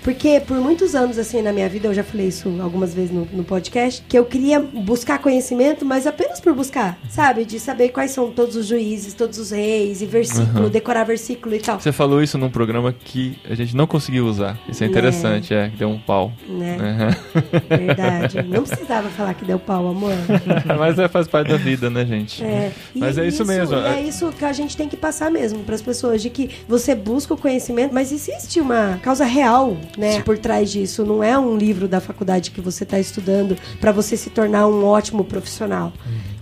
[0.08, 3.26] Porque por muitos anos, assim, na minha vida, eu já falei isso algumas vezes no,
[3.26, 7.44] no podcast, que eu queria buscar conhecimento, mas apenas por buscar, sabe?
[7.44, 11.60] De saber quais são todos os juízes, todos os reis, e versículo, decorar versículo e
[11.60, 11.78] tal.
[11.78, 14.58] Você falou isso num programa que a gente não conseguiu usar.
[14.70, 16.32] Isso é interessante, é, deu um pau.
[16.48, 16.78] Né?
[16.80, 17.42] Aham.
[17.68, 18.44] Verdade.
[18.44, 20.14] Não precisava falar que deu pau, amor.
[20.80, 22.42] Mas é, faz parte da vida, né, gente?
[22.46, 23.76] É, Mas é isso mesmo.
[23.76, 26.50] e é isso que a gente tem que passar mesmo para as pessoas, de que
[26.66, 31.04] você busca o conhecimento, mas existe uma causa real, né, por trás disso.
[31.04, 34.86] Não é um livro da faculdade que você está estudando para você se tornar um
[34.86, 35.92] ótimo profissional.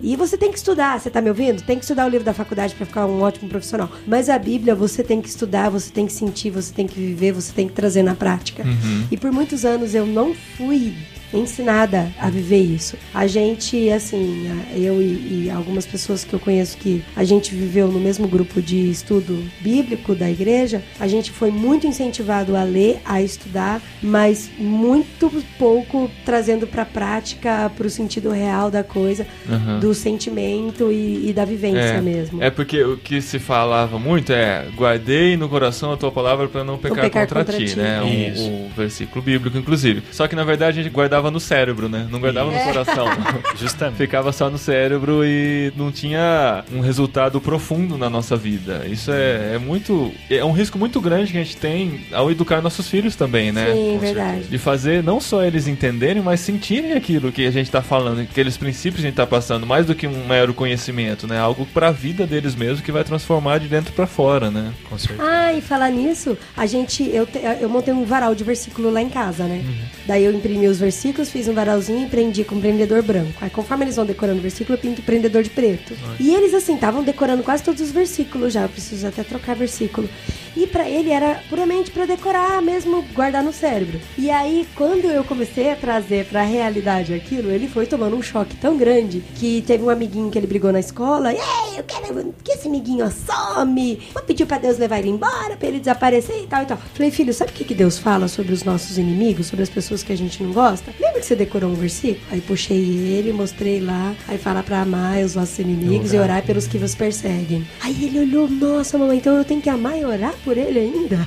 [0.02, 1.64] E você tem que estudar, você tá me ouvindo?
[1.64, 3.90] Tem que estudar o livro da faculdade para ficar um ótimo profissional.
[4.06, 7.32] Mas a Bíblia você tem que estudar, você tem que sentir, você tem que viver,
[7.32, 8.64] você tem que trazer na prática.
[9.10, 10.94] E por muitos anos eu não fui
[11.34, 12.98] ensinada a viver isso.
[13.14, 17.88] A gente, assim, eu e, e algumas pessoas que eu conheço que a gente viveu
[17.88, 23.00] no mesmo grupo de estudo bíblico da igreja, a gente foi muito incentivado a ler,
[23.06, 29.80] a estudar, mas muito pouco trazendo para prática, para o sentido real da coisa, Aham.
[29.80, 32.42] do sentimento e, e da vivência É, mesmo.
[32.42, 36.64] é porque o que se falava muito é guardei no coração a tua palavra para
[36.64, 37.78] não pecar, pecar contra, contra ti, ti.
[37.78, 38.02] né?
[38.02, 38.50] O, Isso.
[38.50, 40.04] o versículo bíblico, inclusive.
[40.12, 42.08] Só que na verdade a gente guardava no cérebro, né?
[42.12, 42.64] Não guardava no É.
[42.66, 43.08] coração.
[43.58, 43.98] Justamente.
[43.98, 48.86] Ficava só no cérebro e não tinha um resultado profundo na nossa vida.
[48.88, 50.12] Isso é, é muito.
[50.30, 53.72] É um risco muito grande que a gente tem ao educar nossos filhos também, né?
[53.74, 54.44] Sim, com verdade.
[54.46, 58.58] De fazer não só eles entenderem, mas sentirem aquilo que a gente tá falando, aqueles
[58.58, 61.38] princípios que a gente tá passando, mais do que um mero conhecimento, né?
[61.40, 64.72] Algo pra vida deles mesmo que vai transformar de dentro pra fora, né?
[64.90, 65.24] Com certeza.
[65.30, 69.02] Ah, e falar nisso, a gente, eu, te- eu montei um varal de versículo lá
[69.02, 69.64] em casa, né?
[70.06, 73.34] Daí eu imprimi os versículos, fiz um varalzinho e prendi com prendedor branco.
[73.42, 75.94] Aí conforme eles vão decorando o versículo, eu pinto prendedor de preto.
[76.20, 78.64] E eles, assim, estavam decorando quase todos os versículos já.
[78.64, 80.10] Eu preciso até trocar versículo.
[80.56, 84.00] E pra ele era puramente pra decorar mesmo, guardar no cérebro.
[84.18, 88.56] E aí, quando eu comecei a trazer pra realidade aquilo, ele foi tomando um choque
[88.56, 91.34] tão grande que teve um amiguinho que ele brigou na escola.
[91.34, 91.40] Ei,
[91.78, 94.00] eu quero que esse amiguinho some.
[94.14, 96.78] Vou pedir pra Deus levar ele embora, pra ele desaparecer e tal e tal.
[96.94, 100.04] Falei, filho, sabe o que, que Deus fala sobre os nossos inimigos, sobre as pessoas
[100.04, 100.94] que a gente não gosta?
[101.00, 102.26] Lembra que você decorou um versículo?
[102.32, 106.68] Aí puxei ele, mostrei lá, aí fala pra amar os nossos inimigos e orar pelos
[106.68, 107.68] que vos perseguem.
[107.82, 111.18] Aí ele olhou, nossa, mamãe, então eu tenho que amar e orar por ele ainda?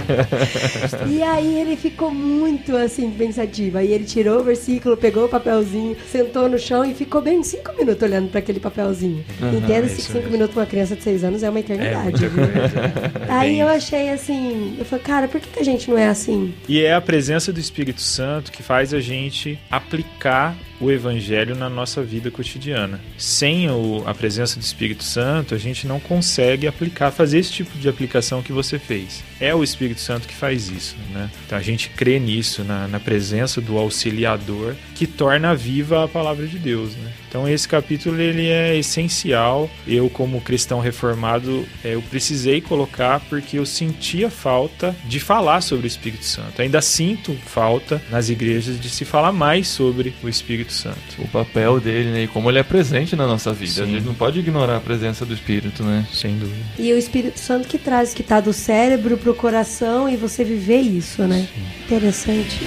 [1.06, 3.76] e aí ele ficou muito assim, pensativo.
[3.78, 7.76] Aí ele tirou o versículo, pegou o papelzinho, sentou no chão e ficou bem cinco
[7.76, 9.22] minutos olhando para aquele papelzinho.
[9.54, 10.32] Entenda-se é que cinco mesmo.
[10.32, 12.28] minutos uma criança de seis anos é uma eternidade.
[12.28, 13.28] muita viu?
[13.28, 16.54] aí eu achei assim, eu falei, cara, por que, que a gente não é assim?
[16.66, 21.68] E é a presença do Espírito Santo que faz a gente aplicar o Evangelho na
[21.68, 23.00] nossa vida cotidiana.
[23.18, 27.78] Sem o- a presença do Espírito Santo, a gente não consegue aplicar, fazer esse tipo
[27.78, 29.22] de aplicação que você fez.
[29.40, 31.30] É o Espírito Santo que faz isso, né?
[31.46, 36.46] Então a gente crê nisso, na, na presença do auxiliador que torna viva a palavra
[36.46, 37.10] de Deus, né?
[37.28, 39.70] Então esse capítulo ele é essencial.
[39.86, 45.86] Eu como cristão reformado, eh, eu precisei colocar porque eu sentia falta de falar sobre
[45.86, 46.60] o Espírito Santo.
[46.60, 50.98] Ainda sinto falta nas igrejas de se falar mais sobre o Espírito Santo.
[51.18, 52.24] O papel dele, né?
[52.24, 53.84] E como ele é presente na nossa vida.
[53.84, 53.92] A Sim.
[53.92, 56.06] gente não pode ignorar a presença do Espírito, né?
[56.12, 56.60] Sem dúvida.
[56.78, 60.80] E o Espírito Santo que traz, que tá do cérebro pro coração e você viver
[60.80, 61.48] isso, né?
[61.84, 62.66] Interessante.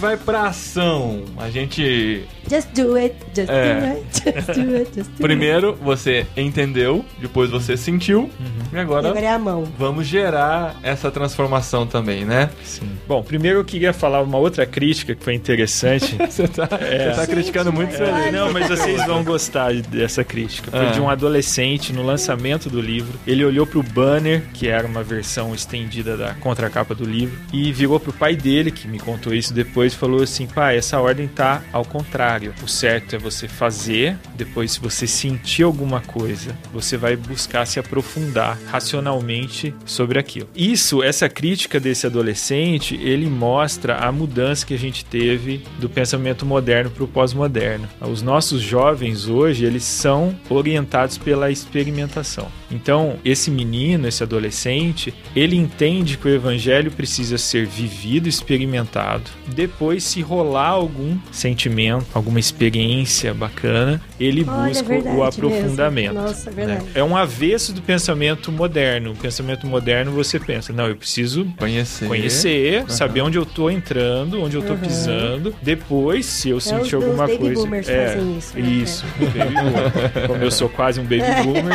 [0.00, 1.24] Gente vai pra ação.
[1.36, 2.24] A gente.
[2.48, 3.74] Just do it, just É.
[3.80, 8.78] do it, just do it, just do Primeiro você entendeu, depois você sentiu, e it.
[8.78, 9.64] agora E agora é a mão.
[9.78, 12.50] vamos gerar essa transformação também, né?
[12.64, 12.88] Sim.
[13.06, 16.16] Bom, primeiro eu queria falar uma outra crítica que foi interessante.
[16.30, 18.32] Você tá, você tá Gente, criticando muito seu livro.
[18.32, 20.70] Não, mas vocês vão gostar dessa crítica.
[20.70, 20.90] Foi Ah.
[20.90, 23.18] de um adolescente no lançamento do livro.
[23.26, 28.00] Ele olhou pro banner, que era uma versão estendida da contracapa do livro, e virou
[28.00, 31.62] pro pai dele, que me contou isso depois, e falou assim: pai, essa ordem tá
[31.72, 32.54] ao contrário.
[32.62, 37.78] O certo é você fazer, depois, se você sentir alguma coisa, você vai buscar se
[37.78, 40.48] aprofundar racionalmente sobre aquilo.
[40.54, 46.44] Isso, essa crítica desse adolescente, ele mostra a mudança que a gente teve do pensamento
[46.46, 47.88] moderno para o pós-moderno.
[48.00, 52.48] Os nossos jovens hoje, eles são orientados pela experimentação.
[52.70, 59.30] Então, esse menino, esse adolescente, ele entende que o evangelho precisa ser vivido, experimentado.
[59.48, 66.12] Depois, se rolar algum sentimento, alguma experiência bacana, ele Olha, busca verdade o aprofundamento.
[66.14, 66.26] mesmo.
[66.28, 66.84] Nossa, é verdade.
[66.94, 69.12] É um avesso do pensamento moderno.
[69.12, 72.06] O pensamento moderno você pensa, não, eu preciso Conhecer.
[72.06, 74.78] conhecer, saber onde eu tô entrando, onde eu tô Uhum.
[74.78, 75.54] pisando.
[75.62, 77.54] Depois, se eu os- sentir os alguma baby coisa.
[77.54, 78.68] boomers é, fazem isso, né?
[78.68, 80.26] Isso, baby boomer.
[80.26, 81.74] Como eu sou quase um baby boomer,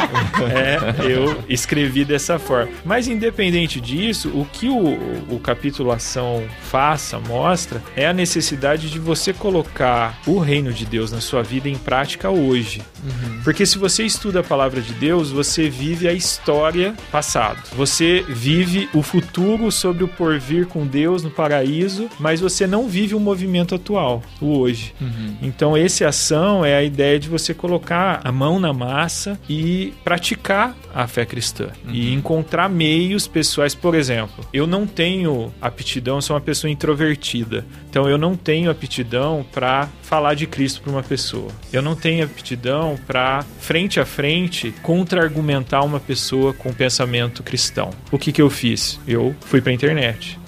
[0.54, 2.70] é, eu escrevi dessa forma.
[2.84, 8.99] Mas independente disso, o que o, o capítulo Ação faça, mostra, é a necessidade de
[8.99, 12.81] você colocar o reino de Deus na sua vida em prática hoje.
[13.43, 17.62] Porque se você estuda a palavra de Deus, você vive a história passado.
[17.75, 23.15] Você vive o futuro sobre o porvir com Deus no paraíso, mas você não vive
[23.15, 24.93] o movimento atual, o hoje.
[25.41, 30.75] Então, esse ação é a ideia de você colocar a mão na massa e praticar
[30.93, 33.75] a fé cristã e encontrar meios pessoais.
[33.75, 37.65] Por exemplo, eu não tenho aptidão, sou uma pessoa introvertida.
[37.95, 41.48] Então, eu não tenho aptidão para falar de Cristo para uma pessoa.
[41.74, 47.89] Eu não tenho aptidão para frente a frente contra-argumentar uma pessoa com pensamento cristão.
[48.12, 49.00] O que que eu fiz?
[49.08, 50.39] Eu fui para internet.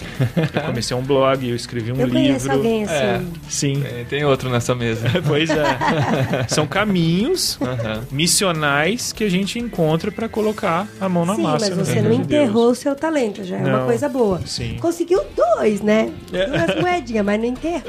[0.54, 2.52] Eu comecei um blog, eu escrevi um Eu livro.
[2.52, 2.92] alguém assim.
[2.94, 3.20] É.
[3.48, 3.80] Sim.
[3.82, 5.08] Tem, tem outro nessa mesa.
[5.26, 5.64] Pois é.
[6.48, 8.02] São caminhos Aham.
[8.10, 11.66] missionais que a gente encontra para colocar a mão na Sim, massa.
[11.68, 13.86] mas no você não de enterrou o seu talento, já é uma Não.
[13.86, 14.40] coisa boa.
[14.46, 14.76] Sim.
[14.80, 16.10] Conseguiu dois, né?
[16.30, 17.82] Duas moedinhas, mas não enterrou.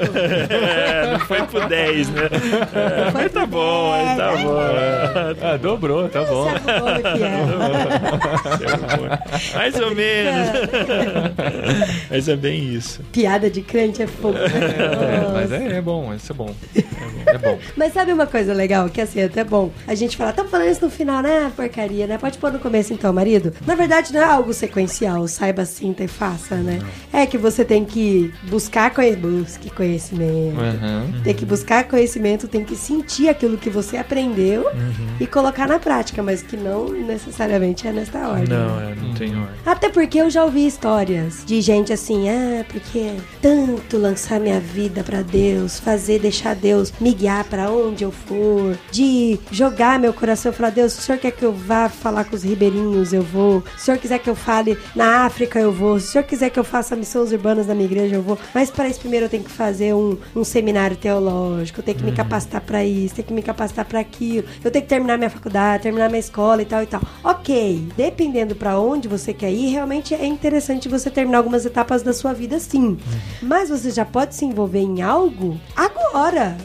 [0.50, 2.22] É, não foi pro 10, né?
[2.74, 4.56] É, mas tá bom, mas tá 10, bom.
[5.42, 6.48] Ah, dobrou, tá bom.
[6.48, 6.60] É?
[9.54, 10.48] Mais ou menos.
[12.10, 13.02] Mas é bem isso.
[13.12, 14.34] Piada de crente é fogo.
[14.34, 14.46] né?
[14.46, 16.54] É, mas é, é bom, isso é bom.
[16.74, 17.10] É bom.
[17.26, 17.58] É bom.
[17.76, 18.88] Mas sabe uma coisa legal?
[18.88, 21.50] Que assim, é até bom a gente falar, tá falando isso no final, né?
[21.54, 22.18] Porcaria, né?
[22.18, 23.52] Pode pôr no começo então, marido.
[23.66, 26.80] Na verdade, não é algo sequencial, saiba, sinta e faça, né?
[27.12, 29.16] É que você tem que buscar conhe...
[29.16, 30.58] busque conhecimento.
[30.58, 31.20] Uhum.
[31.22, 34.66] Tem que buscar conhecimento, tem que sentir aquilo que você aprendeu
[35.18, 38.46] e colocar na prática, mas que não necessariamente é nesta ordem.
[38.46, 39.56] Não, é, não tem ordem.
[39.66, 45.02] Até porque eu já ouvi histórias de gente assim, ah, porque tanto lançar minha vida
[45.02, 50.52] pra Deus, fazer, deixar Deus me guiar pra onde eu for, de jogar meu coração
[50.52, 53.22] e falar, Deus, se o Senhor quer que eu vá falar com os ribeirinhos, eu
[53.22, 53.62] vou.
[53.76, 55.98] Se o Senhor quiser que eu fale na África, eu vou.
[55.98, 58.38] Se o Senhor quiser que eu faça missões urbanas na minha igreja, eu vou.
[58.54, 61.39] Mas para isso primeiro eu tenho que fazer um, um seminário teológico,
[61.76, 64.82] eu tenho que me capacitar pra isso, tenho que me capacitar pra aquilo, eu tenho
[64.82, 67.00] que terminar minha faculdade, terminar minha escola e tal e tal.
[67.22, 72.12] Ok, dependendo pra onde você quer ir, realmente é interessante você terminar algumas etapas da
[72.12, 72.98] sua vida, sim.
[73.42, 76.56] Mas você já pode se envolver em algo agora.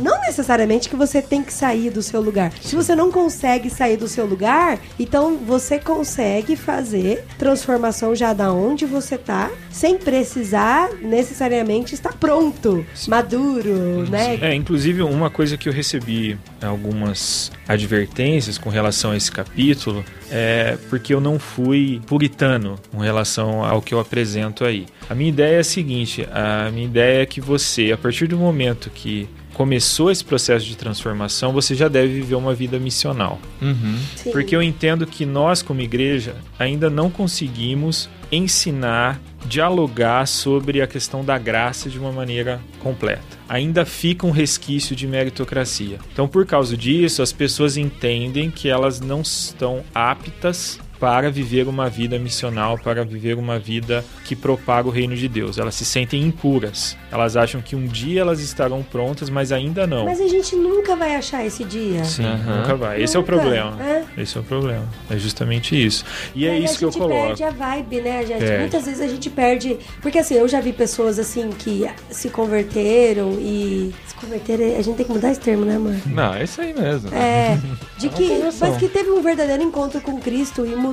[0.00, 2.52] Não necessariamente que você tem que sair do seu lugar.
[2.60, 8.52] Se você não consegue sair do seu lugar, então você consegue fazer transformação já da
[8.52, 14.21] onde você tá, sem precisar necessariamente estar pronto, maduro, né?
[14.40, 20.78] É, inclusive uma coisa que eu recebi algumas advertências com relação a esse capítulo é
[20.88, 24.86] porque eu não fui puritano com relação ao que eu apresento aí.
[25.08, 28.36] A minha ideia é a seguinte: a minha ideia é que você, a partir do
[28.36, 33.38] momento que começou esse processo de transformação, você já deve viver uma vida missional.
[33.60, 33.98] Uhum.
[34.32, 41.22] Porque eu entendo que nós, como igreja, ainda não conseguimos ensinar, dialogar sobre a questão
[41.24, 43.41] da graça de uma maneira completa.
[43.52, 45.98] Ainda fica um resquício de meritocracia.
[46.10, 51.90] Então, por causa disso, as pessoas entendem que elas não estão aptas para viver uma
[51.90, 55.58] vida missional, para viver uma vida que propaga o reino de Deus.
[55.58, 56.96] Elas se sentem impuras.
[57.10, 60.04] Elas acham que um dia elas estarão prontas, mas ainda não.
[60.04, 62.04] Mas a gente nunca vai achar esse dia.
[62.04, 62.58] Sim, Aham.
[62.60, 63.02] nunca vai.
[63.02, 63.76] Esse é o Nunca, problema.
[63.82, 64.04] é.
[64.16, 64.84] Esse é o problema.
[65.10, 66.04] É justamente isso.
[66.36, 67.26] E é Aí isso que a eu gente coloco.
[67.26, 68.38] perde a vibe, né, gente?
[68.38, 68.58] Perde.
[68.60, 69.78] Muitas vezes a gente perde.
[70.00, 73.92] Porque assim, eu já vi pessoas assim que se converteram e.
[74.06, 76.00] Se converteram, a gente tem que mudar esse termo, né, mano?
[76.06, 77.12] Não, é isso aí mesmo.
[77.12, 77.58] É,
[77.98, 78.68] de que, conversão.
[78.68, 80.91] mas que teve um verdadeiro encontro com Cristo e mudou,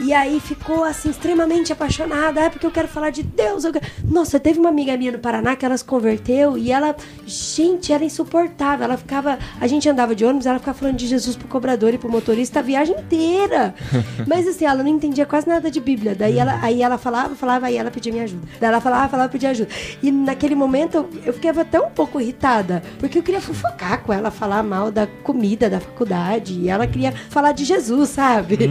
[0.00, 2.40] e aí ficou assim, extremamente apaixonada.
[2.40, 3.64] É porque eu quero falar de Deus.
[3.64, 6.94] eu quero- Nossa, teve uma amiga minha no Paraná que ela se converteu e ela,
[7.26, 8.84] gente, era insuportável.
[8.84, 11.98] Ela ficava, a gente andava de ônibus, ela ficava falando de Jesus pro cobrador e
[11.98, 13.74] pro motorista a viagem inteira.
[14.26, 16.14] Mas assim, ela não entendia quase nada de Bíblia.
[16.14, 18.46] Daí ela, aí ela falava, falava, aí ela pedia minha ajuda.
[18.60, 19.68] Daí ela falava, falava, pedia ajuda.
[20.02, 24.12] E naquele momento eu, eu ficava até um pouco irritada, porque eu queria fofocar com
[24.12, 28.70] ela, falar mal da comida da faculdade, e ela queria falar de Jesus, sabe?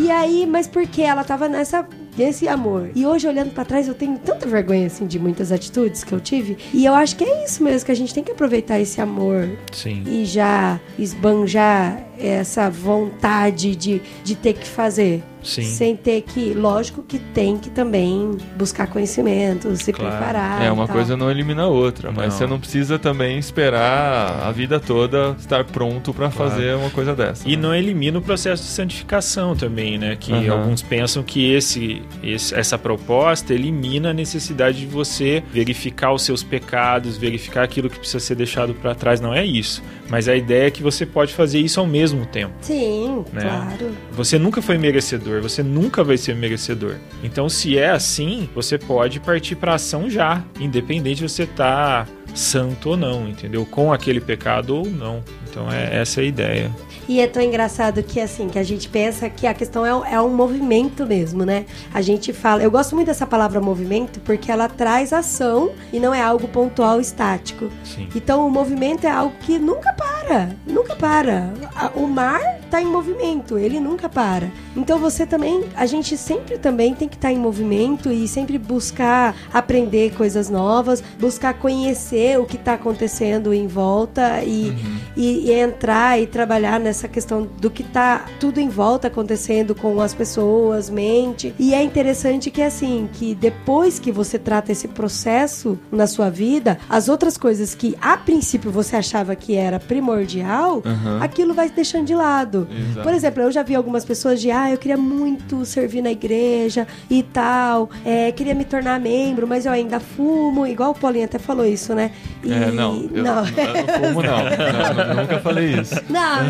[0.00, 1.86] E aí, mas por que ela tava nessa
[2.18, 2.90] esse amor.
[2.94, 6.20] E hoje, olhando pra trás, eu tenho tanta vergonha, assim, de muitas atitudes que eu
[6.20, 6.56] tive.
[6.72, 9.48] E eu acho que é isso mesmo, que a gente tem que aproveitar esse amor
[9.72, 10.02] Sim.
[10.06, 15.22] e já esbanjar essa vontade de, de ter que fazer.
[15.42, 15.62] Sim.
[15.62, 20.14] Sem ter que, lógico que tem que também buscar conhecimento, se Claro.
[20.14, 20.60] preparar.
[20.62, 20.96] É, e uma tal.
[20.96, 22.38] coisa não elimina a outra, mas Não.
[22.38, 27.48] você não precisa também esperar a vida toda estar pronto pra fazer uma coisa dessa.
[27.48, 27.62] E né?
[27.62, 30.14] não elimina o processo de santificação também, né?
[30.20, 30.52] Que Aham.
[30.60, 36.42] alguns pensam que esse, esse- essa proposta elimina a necessidade de você verificar os seus
[36.42, 39.20] pecados, verificar aquilo que precisa ser deixado para trás.
[39.22, 39.82] Não é isso.
[40.08, 42.52] Mas a ideia é que você pode fazer isso ao mesmo tempo.
[42.60, 43.42] Sim, Né?
[43.42, 43.90] claro.
[44.12, 46.96] Você nunca foi merecedor, você nunca vai ser merecedor.
[47.22, 52.90] Então, se é assim, você pode partir para ação já, independente de você estar santo
[52.90, 53.66] ou não, entendeu?
[53.66, 55.22] Com aquele pecado ou não.
[55.48, 56.70] Então, é essa é a ideia.
[57.10, 60.04] E é tão engraçado que assim, que a gente pensa que a questão é, um-
[60.04, 61.64] é um movimento mesmo, né?
[61.92, 66.14] A gente fala, eu gosto muito dessa palavra movimento porque ela traz ação e não
[66.14, 67.68] é algo pontual estático.
[67.82, 68.08] Sim.
[68.14, 71.52] Então o movimento é algo que nunca para, nunca para.
[71.96, 74.50] O mar tá em movimento, ele nunca para.
[74.76, 79.34] Então você também, a gente sempre também tem que estar em movimento e sempre buscar
[79.52, 84.72] aprender coisas novas, buscar conhecer o que está acontecendo em volta e,
[85.16, 90.00] e, e entrar e trabalhar nessa questão do que tá tudo em volta acontecendo com
[90.00, 91.54] as pessoas, mente.
[91.58, 96.78] E é interessante que assim, que depois que você trata esse processo na sua vida,
[96.88, 101.22] as outras coisas que a princípio você achava que era primordial, Aham.
[101.22, 102.59] aquilo vai deixando de lado.
[102.70, 103.02] Exato.
[103.02, 106.86] Por exemplo, eu já vi algumas pessoas de, ah, eu queria muito servir na igreja
[107.08, 111.38] e tal, é, queria me tornar membro, mas eu ainda fumo, igual o Paulinho até
[111.38, 112.10] falou isso, né?
[112.44, 113.44] E- É, não, eu não.
[113.44, 114.40] eu não fumo não.
[115.10, 115.94] Eu nunca falei isso.
[116.08, 116.40] Não,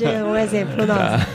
[0.00, 1.26] eu um exemplo nosso.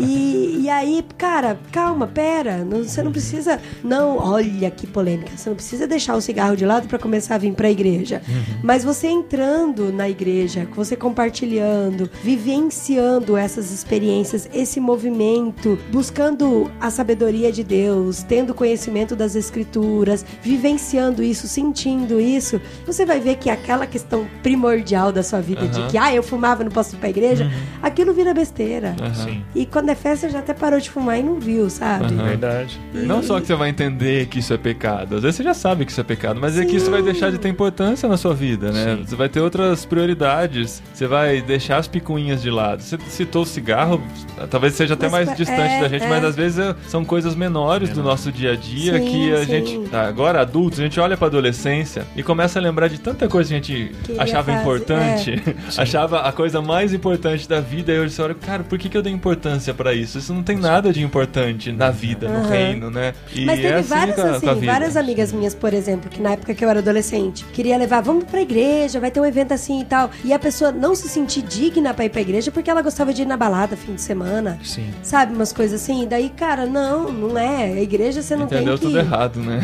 [0.00, 2.58] E, e aí, cara, calma, pera.
[2.64, 3.60] não- você não precisa.
[3.82, 5.30] Não, olha que polêmica.
[5.36, 8.22] Você não precisa deixar o cigarro de lado pra começar a vir pra igreja.
[8.62, 17.52] Mas você entrando na igreja, você compartilhando, vivenciando essas experiências, esse movimento, buscando a sabedoria
[17.52, 23.86] de Deus, tendo conhecimento das escrituras, vivenciando isso, sentindo isso, você vai ver que aquela
[23.86, 25.88] questão primordial da sua vida de Aham.
[25.88, 27.50] que, ah, eu fumava, não posso ir pra igreja,
[27.82, 28.96] aquilo vira besteira.
[29.14, 29.42] Sim.
[29.54, 32.12] E quando é festa, já até parou de fumar e não viu, sabe?
[32.14, 32.80] Verdade.
[32.92, 35.84] Não só que você vai entender que isso é pecado, às vezes você já sabe
[35.84, 36.90] que isso é pecado, mas é que isso Sim.
[36.90, 38.96] vai deixar de ter importância na sua vida, né?
[38.96, 39.04] Sim.
[39.06, 42.82] Você vai ter outras prioridades, você vai deixar as picuinhas de lado.
[42.82, 44.02] Você citou o cigarro,
[44.50, 46.08] talvez seja até Mas mais é, distante da gente, é.
[46.08, 49.38] mas às vezes é- são coisas menores do nosso dia a dia Sim, que a
[49.38, 49.46] sim.
[49.46, 53.28] gente, tá, agora adultos, a gente olha pra adolescência e começa a lembrar de tanta
[53.28, 55.42] coisa que a gente Queria achava fazer, importante,
[55.76, 58.96] achava a coisa mais importante da vida e hoje você olha, cara, por que, que
[58.96, 60.18] eu dei importância pra isso?
[60.18, 62.48] Isso não tem nada de importante na vida, no Aham.
[62.48, 63.14] reino, né?
[63.34, 64.72] E Mas teve é assim várias, com a- com a assim, vida.
[64.72, 68.24] várias amigas minhas, por exemplo, que na época que eu era adolescente, queria levar, vamos
[68.24, 70.10] pra igreja, vai ter um evento assim e tal.
[70.24, 73.22] E a pessoa não se sentir digna pra ir pra igreja porque ela gostava de
[73.22, 74.58] ir na balada fim de semana.
[74.62, 74.90] Sim.
[75.02, 76.02] Sabe, umas coisas assim.
[76.02, 77.64] E daí, cara, não, não é.
[77.64, 78.94] A igreja você não Entendeu tem que...
[78.94, 79.60] tudo errado, né?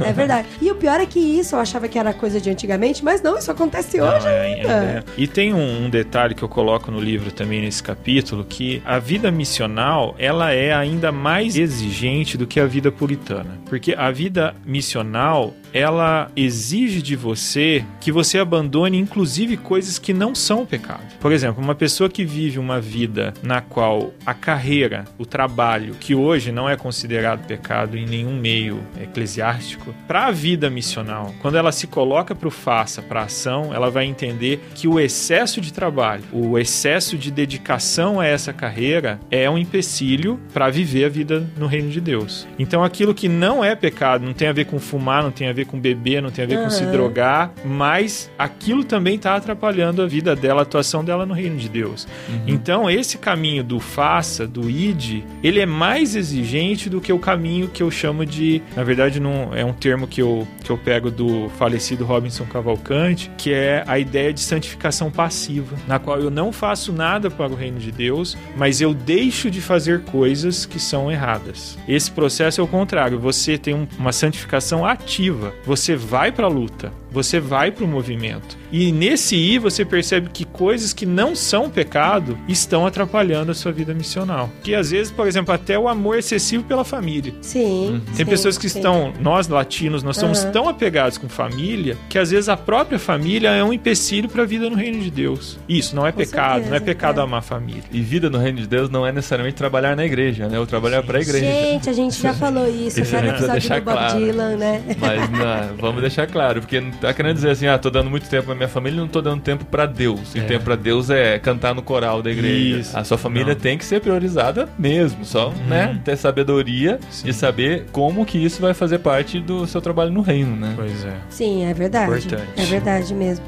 [0.00, 0.48] É, é verdade.
[0.60, 3.38] E o pior é que isso eu achava que era coisa de antigamente, mas não,
[3.38, 4.68] isso acontece Não, hoje é- ainda.
[4.72, 8.82] é- E tem um, um detalhe que eu coloco no livro também nesse capítulo, que
[8.84, 13.58] a vida missional, ela é ainda mais exigente do que a vida puritana.
[13.66, 20.34] Porque a vida missional, ela exige de você que você abandone inclusive coisas que não
[20.34, 21.04] são pecado.
[21.20, 26.14] Por exemplo, uma pessoa que vive uma vida na qual a carreira, o trabalho, que
[26.14, 31.72] hoje não é considerado pecado em nenhum meio eclesiástico, para a vida missional, quando ela
[31.72, 35.72] se coloca para o faça, para a ação, ela vai entender que o excesso de
[35.72, 41.48] trabalho, o excesso de dedicação a essa carreira é um empecilho para viver a vida
[41.56, 42.46] no reino de Deus.
[42.58, 45.52] Então aquilo que não é pecado, não tem a ver com fumar, não tem a
[45.52, 50.02] ver com beber, não tem a ver com se drogar, mas aquilo também está atrapalhando
[50.02, 52.06] a vida dela, a atuação dela no reino de Deus.
[52.46, 57.68] Então esse caminho do faça, do id, ele é mais exigente do que o caminho
[57.68, 61.10] que eu chamo de, na verdade não é um termo que eu, que eu pego
[61.10, 66.52] do falecido Robinson Cavalcante, que é a ideia de santificação passiva, na qual eu não
[66.52, 71.10] faço nada para o reino de Deus, mas eu deixo de fazer coisas que são
[71.10, 71.78] erradas.
[71.88, 76.50] Esse processo é o contrário, você tem um- uma santificação ativa, você vai para a
[76.50, 78.58] luta, você vai para o movimento.
[78.72, 83.72] E nesse ir você percebe que coisas que não são pecado estão atrapalhando a sua
[83.72, 84.50] vida missional.
[84.62, 87.34] Que às vezes, por exemplo, até o amor excessivo pela família.
[87.40, 88.00] Sim.
[88.06, 88.78] Tem sim, pessoas que sim.
[88.78, 90.52] estão, nós latinos, nós somos Aham.
[90.52, 94.46] tão apegados com família que às vezes a própria família é um empecilho para a
[94.46, 95.58] vida no reino de Deus.
[95.68, 97.24] Isso não é Com pecado, não é certeza, pecado é.
[97.24, 97.82] amar a família.
[97.90, 100.58] E vida no reino de Deus não é necessariamente trabalhar na igreja, né?
[100.58, 101.44] Ou trabalhar para a igreja.
[101.44, 104.18] Gente, a gente já falou isso, Isso até a no episódio deixar do Bob claro.
[104.18, 104.82] Dylan, né?
[104.98, 108.46] Mas não, vamos deixar claro, porque tá querendo dizer assim, ah, tô dando muito tempo
[108.46, 110.34] pra minha família e não tô dando tempo pra Deus.
[110.34, 110.42] E É.
[110.42, 112.78] tempo pra Deus é cantar no coral da igreja.
[112.80, 112.98] Isso.
[112.98, 113.60] A sua família Não.
[113.60, 118.74] tem que ser priorizada mesmo, só, né, ter sabedoria de saber como que isso vai
[118.74, 120.72] fazer parte do seu trabalho no reino, né?
[120.76, 121.14] Pois é.
[121.28, 122.10] Sim, é verdade.
[122.26, 122.48] Importante.
[122.56, 123.44] É verdade mesmo.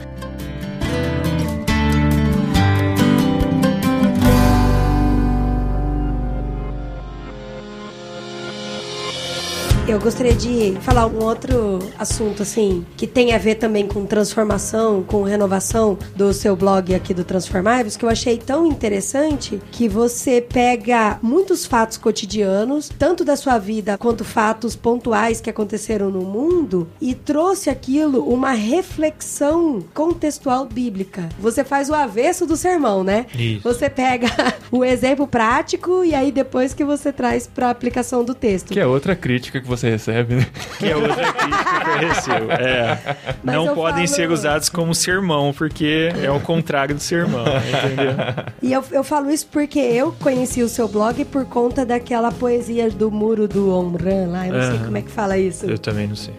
[9.88, 15.02] Eu gostaria de falar um outro assunto, assim, que tem a ver também com transformação,
[15.02, 20.40] com renovação do seu blog aqui do Transformáveis, que eu achei tão interessante que você
[20.40, 26.88] pega muitos fatos cotidianos, tanto da sua vida quanto fatos pontuais que aconteceram no mundo,
[27.00, 31.28] e trouxe aquilo uma reflexão contextual bíblica.
[31.40, 33.26] Você faz o avesso do sermão, né?
[33.34, 33.62] Isso.
[33.64, 34.28] Você pega
[34.72, 38.72] o exemplo prático e aí depois que você traz para aplicação do texto.
[38.72, 40.46] Que é outra crítica que você recebe, né?
[40.78, 42.52] Que é outra crítica que eu recebo.
[42.52, 42.98] É.
[43.44, 47.44] Mas não eu podem falo- ser usados como sermão, porque é o contrário do sermão,
[47.46, 48.14] entendeu?
[48.62, 52.88] E eu, eu falo isso porque eu conheci o seu blog por conta daquela poesia
[52.90, 54.46] do muro do Omran lá.
[54.48, 54.84] Eu não sei Aham.
[54.86, 55.66] como é que fala isso.
[55.66, 56.32] Eu também não sei.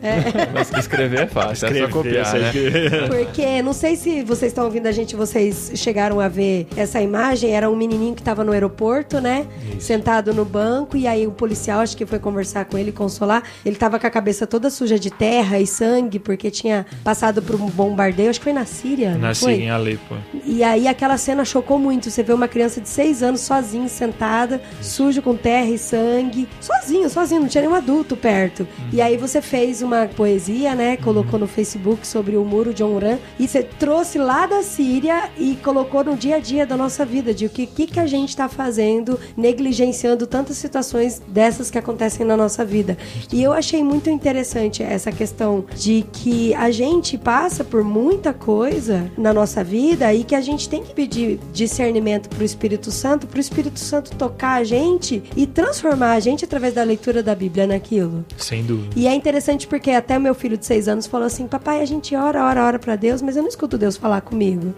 [0.54, 2.52] Mas escrever é fácil, é só Escrever, copiar, sei né?
[2.52, 2.64] que-
[3.08, 7.52] Porque não sei se vocês estão ouvindo a gente, vocês chegaram a ver essa imagem.
[7.54, 9.46] Era um menininho que estava no aeroporto, né?
[9.80, 10.98] Sentado no banco.
[10.98, 13.44] E aí o policial, acho que foi conversar com ele, consolar.
[13.66, 17.56] Ele tava com a cabeça toda suja de terra e sangue, porque tinha passado por
[17.56, 18.30] um bombardeio.
[18.30, 19.16] Acho que foi na Síria.
[19.16, 19.54] Nasci foi?
[19.56, 20.16] em Alepo.
[20.46, 22.10] E aí aquela cena chocou muito.
[22.10, 26.48] Você vê uma criança de seis anos sozinha, sentada, sujo com terra e sangue.
[26.60, 28.68] Sozinho, sozinho, não tinha nenhum adulto perto.
[28.92, 30.98] E aí você fez uma poesia, né?
[30.98, 33.18] Colocou no Facebook sobre o muro de Onran.
[33.40, 37.34] E você trouxe lá da Síria e colocou no dia a dia da nossa vida,
[37.34, 42.26] de o que, que, que a gente tá fazendo, negligenciando tantas situações dessas que acontecem
[42.26, 42.97] na nossa vida.
[43.32, 49.11] E eu achei muito interessante essa questão de que a gente passa por muita coisa
[49.18, 53.39] na nossa vida e que a gente tem que pedir discernimento pro Espírito Santo, pro
[53.39, 58.26] Espírito Santo tocar a gente e transformar a gente através da leitura da Bíblia naquilo.
[58.38, 58.93] Sem dúvida.
[58.95, 62.16] E é interessante porque até meu filho de seis anos falou assim: Papai, a gente
[62.16, 64.74] ora, ora, ora pra Deus, mas eu não escuto Deus falar comigo.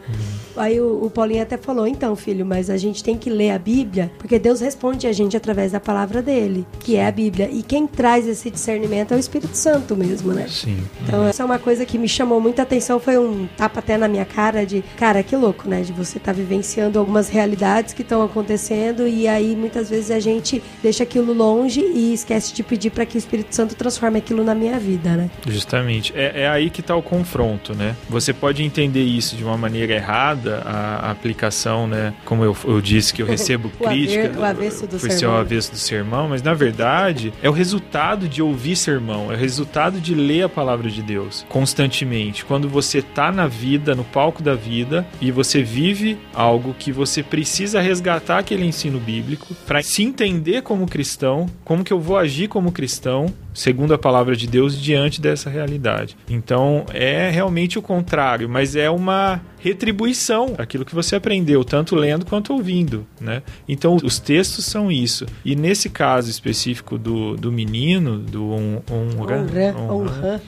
[0.55, 3.59] Aí o, o Paulinho até falou: Então, filho, mas a gente tem que ler a
[3.59, 7.49] Bíblia, porque Deus responde a gente através da palavra dele, que é a Bíblia.
[7.51, 10.47] E quem traz esse discernimento é o Espírito Santo mesmo, né?
[10.47, 10.77] Sim.
[11.03, 12.99] Então, essa é uma coisa que me chamou muita atenção.
[12.99, 15.81] Foi um tapa até na minha cara de, cara, que louco, né?
[15.81, 20.61] De você estar vivenciando algumas realidades que estão acontecendo e aí muitas vezes a gente
[20.81, 24.55] deixa aquilo longe e esquece de pedir para que o Espírito Santo transforme aquilo na
[24.55, 25.29] minha vida, né?
[25.47, 26.13] Justamente.
[26.15, 27.95] É, é aí que está o confronto, né?
[28.09, 32.13] Você pode entender isso de uma maneira errada, a, a aplicação, né?
[32.25, 34.39] Como eu, eu disse que eu recebo crítica.
[34.39, 35.37] o avesso do por ser o sermão.
[35.37, 39.99] avesso do sermão, mas na verdade é o resultado de ouvir sermão, é o resultado
[39.99, 42.45] de ler a palavra de Deus constantemente.
[42.45, 47.23] Quando você tá na vida, no palco da vida, e você vive algo que você
[47.23, 52.47] precisa resgatar aquele ensino bíblico para se entender como cristão, como que eu vou agir
[52.47, 56.17] como cristão, segundo a palavra de Deus, diante dessa realidade.
[56.29, 62.23] Então é realmente o contrário, mas é uma retribuição aquilo que você aprendeu, tanto lendo
[62.23, 63.41] quanto ouvindo, né?
[63.67, 65.25] Então os textos são isso.
[65.43, 70.41] E nesse caso específico do, do menino, do on, honra, honra.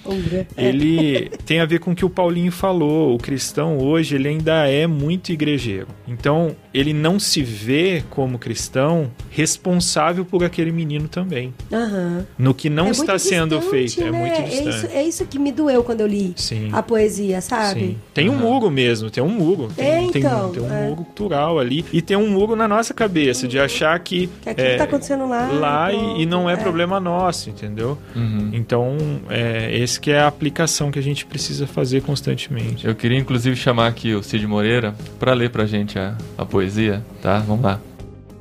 [0.57, 3.15] ele tem a ver com o que o Paulinho falou.
[3.15, 5.87] O cristão hoje ele ainda é muito igrejeiro.
[6.07, 11.53] Então ele não se vê como cristão responsável por aquele menino também.
[11.71, 12.25] Aham.
[12.37, 14.01] No que não É está muito sendo distante, feito.
[14.07, 14.19] É né?
[14.19, 14.69] muito É distante.
[14.69, 16.69] isso, é isso que me doeu quando eu li Sim.
[16.71, 17.79] a poesia, sabe?
[17.79, 17.97] Sim.
[18.13, 19.69] Tem um muro mesmo, tem um muro.
[19.75, 20.87] Tem, É, tem- então, tem um é.
[20.89, 21.85] muro cultural ali.
[21.91, 24.27] E tem um muro na nossa cabeça, de achar que.
[24.41, 26.57] Que aquilo que tá acontecendo lá, Lá e- pronto, e, não é, é.
[26.57, 27.97] problema nosso, entendeu?
[28.15, 28.49] Uhum.
[28.53, 28.97] Então,
[29.29, 32.85] é, esse que é a aplicação que a gente precisa fazer constantemente.
[32.85, 37.03] Eu queria inclusive chamar aqui o Cid Moreira pra ler pra gente a, a poesia,
[37.21, 37.39] tá?
[37.39, 37.79] Vamos lá.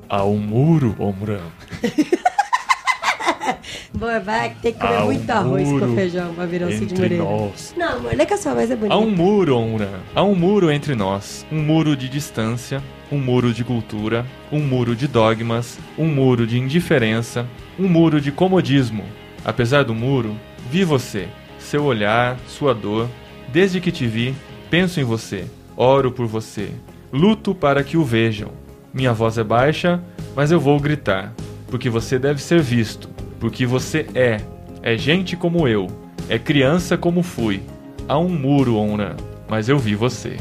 [0.09, 1.41] Há um muro, ô Murão.
[3.95, 6.73] Boa, vai ter que comer Há um muito arroz muro com feijão pra virar o
[6.73, 7.25] Cid entre Moreira.
[7.25, 7.75] nós.
[7.77, 8.95] Não, amor, lê que a sua voz é bonita.
[8.95, 10.01] Há um muro, Onra.
[10.15, 11.47] Há um muro entre nós.
[11.51, 16.59] Um muro de distância, um muro de cultura, um muro de dogmas, um muro de
[16.59, 17.47] indiferença,
[17.79, 19.05] um muro de comodismo.
[19.45, 20.37] Apesar do muro,
[20.71, 21.29] vi você,
[21.59, 23.09] seu olhar, sua dor.
[23.53, 24.35] Desde que te vi,
[24.69, 25.45] penso em você,
[25.77, 26.71] oro por você,
[27.13, 28.51] luto para que o vejam.
[28.93, 30.03] Minha voz é baixa,
[30.35, 31.33] mas eu vou gritar,
[31.71, 33.09] porque você deve ser visto,
[33.39, 34.41] porque você é.
[34.83, 35.89] É gente como eu,
[36.29, 37.61] é criança como fui.
[38.09, 39.17] Há um muro, Onra,
[39.49, 40.37] mas eu vi você.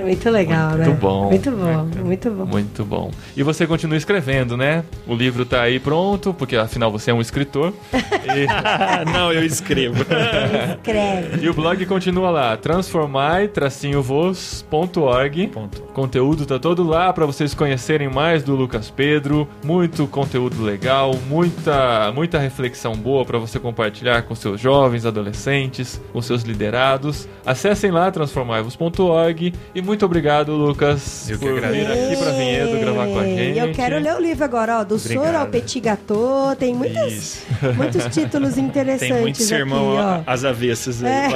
[0.00, 0.86] É muito legal, né?
[0.86, 1.28] Muito bom.
[1.28, 2.46] Muito bom, muito bom.
[2.46, 3.10] Muito bom.
[3.36, 4.82] E você continua escrevendo, né?
[5.06, 7.74] O livro tá aí pronto, porque afinal você é um escritor.
[7.92, 8.46] E,
[9.12, 10.00] não, eu escrevo.
[10.00, 11.44] Escreve.
[11.44, 15.48] e o blog continua lá, transformai-voz.org.
[15.48, 15.82] Ponto.
[15.92, 19.46] Conteúdo tá todo lá para vocês conhecerem mais do Lucas Pedro.
[19.62, 26.22] Muito conteúdo legal, muita muita reflexão boa para você compartilhar com seus jovens, adolescentes, com
[26.22, 27.28] seus liderados.
[27.44, 33.06] Acessem lá transformaivos.org e muito obrigado, Lucas, Eu que por vir aqui para Vinhedo gravar
[33.08, 33.58] com a gente.
[33.58, 34.84] Eu quero ler o livro agora, ó.
[34.84, 35.24] Do Obrigado.
[35.24, 36.54] Soro ao Petit Gâteau.
[36.56, 37.46] Tem muitas, Isso.
[37.76, 40.32] muitos títulos interessantes Tem muito sermão aqui, ó.
[40.32, 41.10] às avessas aí.
[41.10, 41.28] É.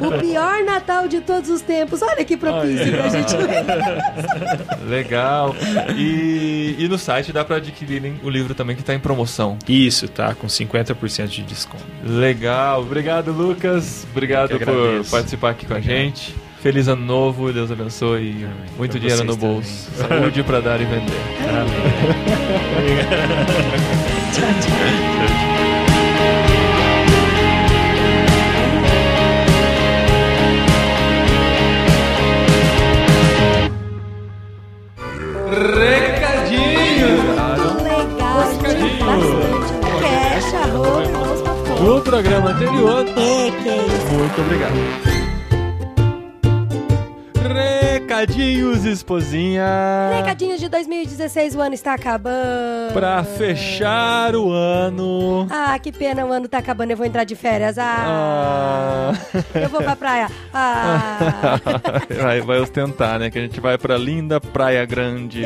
[0.02, 2.00] o pior Natal de todos os tempos.
[2.00, 3.08] Olha que propício pra ó.
[3.10, 3.64] gente ler.
[4.88, 5.54] Legal.
[5.94, 9.58] E, e no site dá para adquirirem o livro também que tá em promoção.
[9.68, 11.84] Isso, tá com 50% de desconto.
[12.02, 12.80] Legal.
[12.80, 14.06] Obrigado, Lucas.
[14.10, 16.34] Obrigado por participar aqui com a gente.
[16.64, 18.48] Feliz ano novo, Deus abençoe.
[18.78, 19.90] Muito Pra dinheiro no bolso.
[19.98, 21.12] Saúde pra dar e vender.
[35.84, 37.08] Recadinho!
[37.08, 38.98] Legal, tem bastante.
[40.00, 41.82] Cash, arroba, vamos pra fora.
[41.82, 44.12] No programa anterior, É, que é isso.
[44.14, 45.23] Muito obrigado.
[48.20, 49.66] Recadinhos, esposinha.
[50.18, 52.92] Recadinhos de 2016, o ano está acabando.
[52.92, 55.48] Pra fechar o ano.
[55.50, 57.76] Ah, que pena, o ano tá acabando, eu vou entrar de férias.
[57.76, 59.58] Ah, Ah.
[59.58, 60.28] eu vou pra praia.
[60.56, 61.58] Ah.
[62.22, 63.28] vai, vai ostentar, né?
[63.28, 65.44] Que a gente vai pra linda Praia Grande.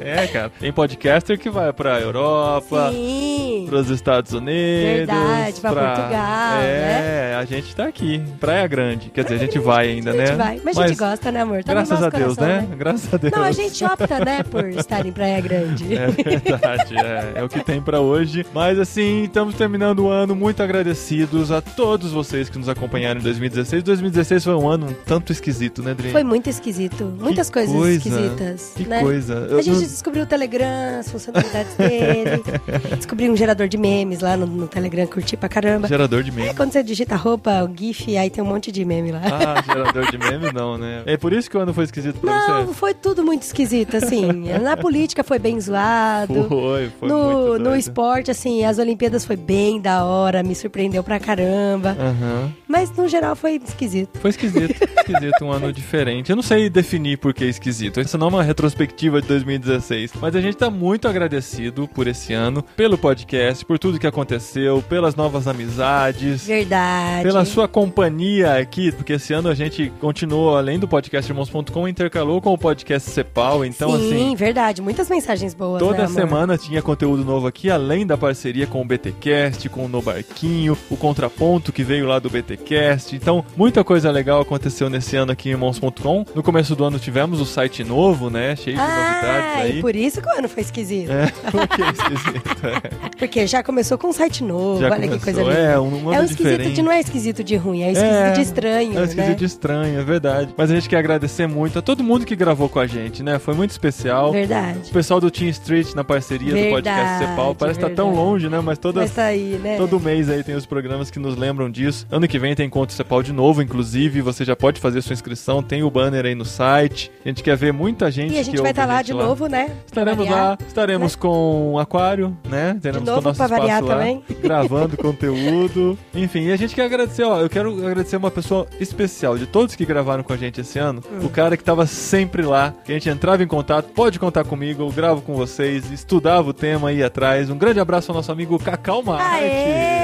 [0.00, 0.52] É, cara.
[0.60, 3.66] Tem podcaster que vai pra Europa, Sim.
[3.68, 5.06] pros Estados Unidos.
[5.08, 8.22] Verdade, pra Portugal, É, a gente tá aqui.
[8.38, 9.10] Praia Grande.
[9.10, 10.26] Quer dizer, a gente vai ainda, a né?
[10.26, 10.60] gente vai.
[10.64, 11.62] Mas, a gente gosta, né, amor?
[11.64, 12.68] Tá no Graças nosso a Deus, coração, né?
[12.76, 13.32] Graças a Deus.
[13.32, 15.94] Não, a gente opta, né, por estar em Praia Grande.
[15.96, 18.44] É verdade, é, é o que tem pra hoje.
[18.54, 23.22] Mas assim, estamos terminando o ano muito agradecidos a todos vocês que nos acompanharam em
[23.22, 23.82] 2016.
[23.82, 26.10] 2016 foi um ano um tanto esquisito, né, Dri?
[26.10, 27.04] Foi muito esquisito.
[27.18, 28.72] Muitas Que coisas coisa, esquisitas.
[28.76, 29.00] Que né?
[29.00, 29.34] coisa.
[29.50, 32.42] Eu- A gente eu- descobriu o Telegram, as funcionalidades dele.
[32.96, 35.88] Descobri um gerador de memes lá no, no Telegram, curti pra caramba.
[35.88, 36.54] Gerador de É meme.
[36.54, 39.20] quando você digita roupa, o GIF, aí tem um monte de meme lá.
[39.24, 40.18] Ah, gerador de
[40.52, 41.02] não, né?
[41.06, 42.74] É por isso que o ano foi esquisito pra Não, você?
[42.74, 44.26] foi tudo muito esquisito, assim.
[44.62, 46.46] Na política foi bem zoado.
[46.48, 51.02] Foi, foi no, muito no esporte, assim, as Olimpíadas foi bem da hora, me surpreendeu
[51.04, 51.96] pra caramba.
[51.98, 52.52] Aham.
[52.66, 54.18] Mas no geral foi esquisito.
[54.18, 56.30] Foi esquisito, esquisito, um ano diferente.
[56.30, 58.00] Eu não sei definir por que esquisito.
[58.00, 60.12] Isso não é uma retrospectiva de 2016.
[60.20, 64.82] Mas a gente tá muito agradecido por esse ano, pelo podcast, por tudo que aconteceu,
[64.88, 66.46] pelas novas amizades.
[66.46, 67.22] Verdade.
[67.24, 69.92] Pela sua companhia aqui, porque esse ano a gente
[70.32, 73.66] continuou, além do podcast irmãos.com, intercalou com o podcast Cepal.
[73.66, 74.80] Então, Sim, assim, verdade.
[74.80, 78.84] Muitas mensagens boas, Toda né, semana tinha conteúdo novo aqui, além da parceria com o
[78.84, 83.14] BTcast, com o No Barquinho, o contraponto que veio lá do BTcast.
[83.14, 86.24] Então, muita coisa legal aconteceu nesse ano aqui em irmãos.com.
[86.34, 88.56] No começo do ano tivemos o site novo, né?
[88.56, 89.78] Cheio de novidades Ah, aí.
[89.78, 91.10] e por isso que o ano foi esquisito.
[91.12, 92.66] É, porque é esquisito.
[92.66, 93.10] É.
[93.18, 95.58] Porque já começou com um site novo, Já olha que começou, coisa linda.
[95.58, 96.72] é, um ano é um esquisito diferente.
[96.74, 99.34] de não é esquisito de ruim, é esquisito É, de estranho, É um esquisito né?
[99.34, 100.21] de estranho, é verdade.
[100.22, 100.54] Verdade.
[100.56, 103.38] Mas a gente quer agradecer muito a todo mundo que gravou com a gente, né?
[103.38, 104.30] Foi muito especial.
[104.30, 104.90] O Verdade.
[104.90, 107.54] pessoal do Team Street na parceria do podcast Verdade, Cepal.
[107.54, 108.26] Parece que tá tão verdade.
[108.26, 108.60] longe, né?
[108.60, 109.76] Mas toda, Mas tá aí, né?
[109.76, 112.06] Todo mês aí tem os programas que nos lembram disso.
[112.10, 114.22] Ano que vem tem Encontro Cepal de novo, inclusive.
[114.22, 117.10] Você já pode fazer sua inscrição, tem o banner aí no site.
[117.24, 119.14] A gente quer ver muita gente E a gente que vai estar lá gente de
[119.14, 119.70] novo, né?
[119.86, 120.50] Estaremos variar.
[120.50, 122.78] lá, estaremos com o aquário, né?
[122.80, 124.22] Teremos com o nosso espaço lá, também.
[124.40, 125.98] gravando conteúdo.
[126.14, 129.74] Enfim, e a gente quer agradecer, ó, eu quero agradecer uma pessoa especial de todos
[129.74, 131.02] que gravaram com a gente esse ano.
[131.22, 134.82] O cara que tava sempre lá, que a gente entrava em contato, pode contar comigo,
[134.82, 137.48] eu gravo com vocês, estudava o tema aí atrás.
[137.48, 139.24] Um grande abraço ao nosso amigo Cacau Marte.
[139.24, 140.01] Aê,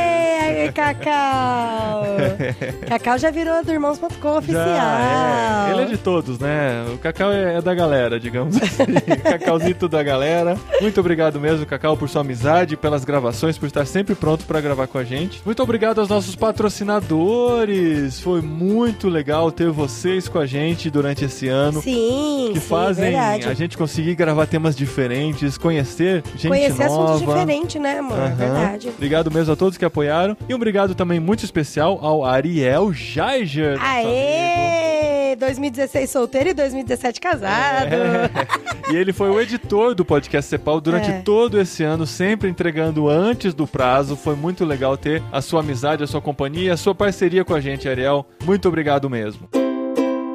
[0.73, 2.05] Cacau!
[2.89, 4.65] Cacau já virou do Irmãos.com oficial.
[4.65, 5.73] Já, é.
[5.73, 6.85] Ele é de todos, né?
[6.95, 8.85] O Cacau é, é da galera, digamos assim.
[9.23, 10.57] Cacauzito da galera.
[10.81, 14.87] Muito obrigado mesmo, Cacau, por sua amizade, pelas gravações, por estar sempre pronto para gravar
[14.87, 15.41] com a gente.
[15.45, 18.21] Muito obrigado aos nossos patrocinadores.
[18.21, 21.81] Foi muito legal ter vocês com a gente durante esse ano.
[21.83, 23.49] Sim, Que sim, fazem verdade.
[23.49, 27.05] a gente conseguir gravar temas diferentes, conhecer gente Conhecer nova.
[27.15, 28.19] assuntos diferentes, né, amor?
[28.19, 28.35] Aham.
[28.35, 28.89] Verdade.
[28.89, 30.37] Obrigado mesmo a todos que apoiaram.
[30.49, 33.79] E obrigado também muito especial ao Ariel Jaiger.
[33.83, 35.37] Aê!
[35.37, 37.93] 2016 solteiro e 2017 casado.
[37.95, 38.31] É.
[38.91, 41.21] E ele foi o editor do podcast Cepal durante É.
[41.21, 44.17] todo esse ano, sempre entregando antes do prazo.
[44.17, 47.61] Foi muito legal ter a sua amizade, a sua companhia, a sua parceria com a
[47.61, 48.25] gente, Ariel.
[48.47, 49.47] Muito obrigado mesmo.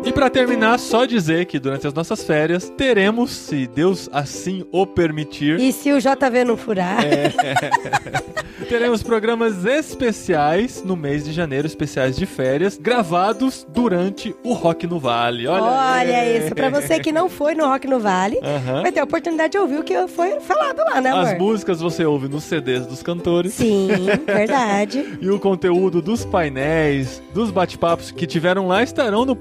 [0.05, 4.85] E pra terminar, só dizer que durante as nossas férias teremos, se Deus assim o
[4.85, 7.03] permitir, E se o JV não furar?
[7.05, 7.31] É.
[8.73, 14.99] teremos programas especiais no mês de janeiro, especiais de férias, gravados durante o Rock no
[14.99, 15.47] Vale.
[15.47, 16.55] Olha, Olha, isso.
[16.55, 18.81] Pra você que não foi no Rock no Vale, Aham.
[18.81, 21.27] vai ter a oportunidade de ouvir o que foi falado lá, né, amor?
[21.27, 23.53] As músicas você ouve nos CDs dos cantores.
[23.53, 23.89] Sim,
[24.25, 25.19] verdade.
[25.21, 29.35] E o conteúdo dos painéis, dos bate-papos que tiveram lá estarão no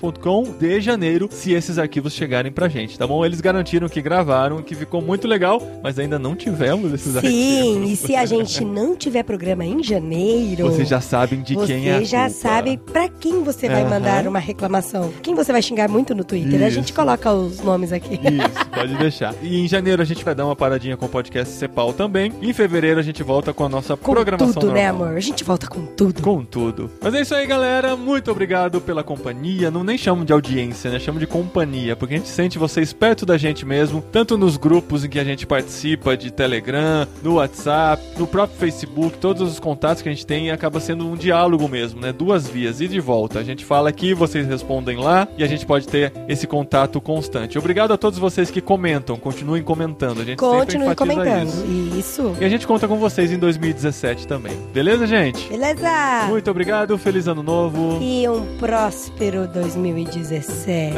[0.00, 3.24] podcastirmãos.com de janeiro, se esses arquivos chegarem pra gente, tá bom?
[3.24, 7.90] Eles garantiram que gravaram, que ficou muito legal, mas ainda não tivemos esses Sim, arquivos.
[7.90, 10.64] e se a gente não tiver programa em janeiro.
[10.70, 12.30] Vocês já sabem de quem é a já culpa.
[12.40, 13.90] sabe pra quem você vai Aham.
[13.90, 15.12] mandar uma reclamação.
[15.22, 16.62] Quem você vai xingar muito no Twitter.
[16.62, 16.76] A Isso.
[16.76, 18.14] gente coloca os nomes aqui.
[18.14, 19.34] Isso, pode deixar.
[19.42, 22.32] E em janeiro a gente vai dar uma paradinha com o podcast Cepal também.
[22.40, 25.06] Em fevereiro a gente volta com a nossa Com programação tudo, né, normal.
[25.08, 25.16] amor?
[25.16, 26.22] A gente volta com tudo.
[26.22, 26.90] Com tudo.
[27.00, 27.96] Mas é isso aí, galera.
[27.96, 29.70] Muito obrigado pela companhia.
[29.70, 30.98] Não nem chamo de audiência, né?
[30.98, 35.04] Chamo de companhia, porque a gente sente vocês perto da gente mesmo, tanto nos grupos
[35.04, 40.02] em que a gente participa de Telegram, no WhatsApp, no próprio Facebook, todos os contatos
[40.02, 42.12] que a gente tem acaba sendo um diálogo mesmo, né?
[42.12, 43.38] Duas vias e de volta.
[43.38, 47.58] A gente fala aqui, vocês respondem lá e a gente pode ter esse contato constante.
[47.58, 50.20] Obrigado a todos vocês que comentam, continuem comentando.
[50.20, 51.48] A gente Continue sempre enfatiza comentando.
[51.48, 52.12] isso.
[52.12, 52.36] Isso.
[52.40, 54.56] E a gente conta com vocês em 2017 também.
[54.72, 55.48] Beleza, gente?
[55.48, 56.26] Beleza?
[56.28, 57.98] Muito obrigado, feliz ano novo.
[58.02, 59.71] E um próspero 2017.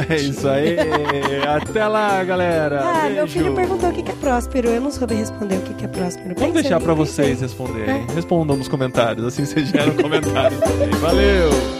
[0.09, 0.75] É isso aí.
[1.47, 2.81] Até lá, galera.
[2.81, 3.33] Ah, meu Beijo.
[3.39, 4.69] filho perguntou o que é próspero.
[4.69, 6.35] Eu não soube responder o que é próspero.
[6.37, 6.83] Vamos deixar aí.
[6.95, 8.05] vocês responderem.
[8.13, 10.89] Respondam nos comentários, assim vocês geram comentários também.
[10.99, 11.74] Valeu!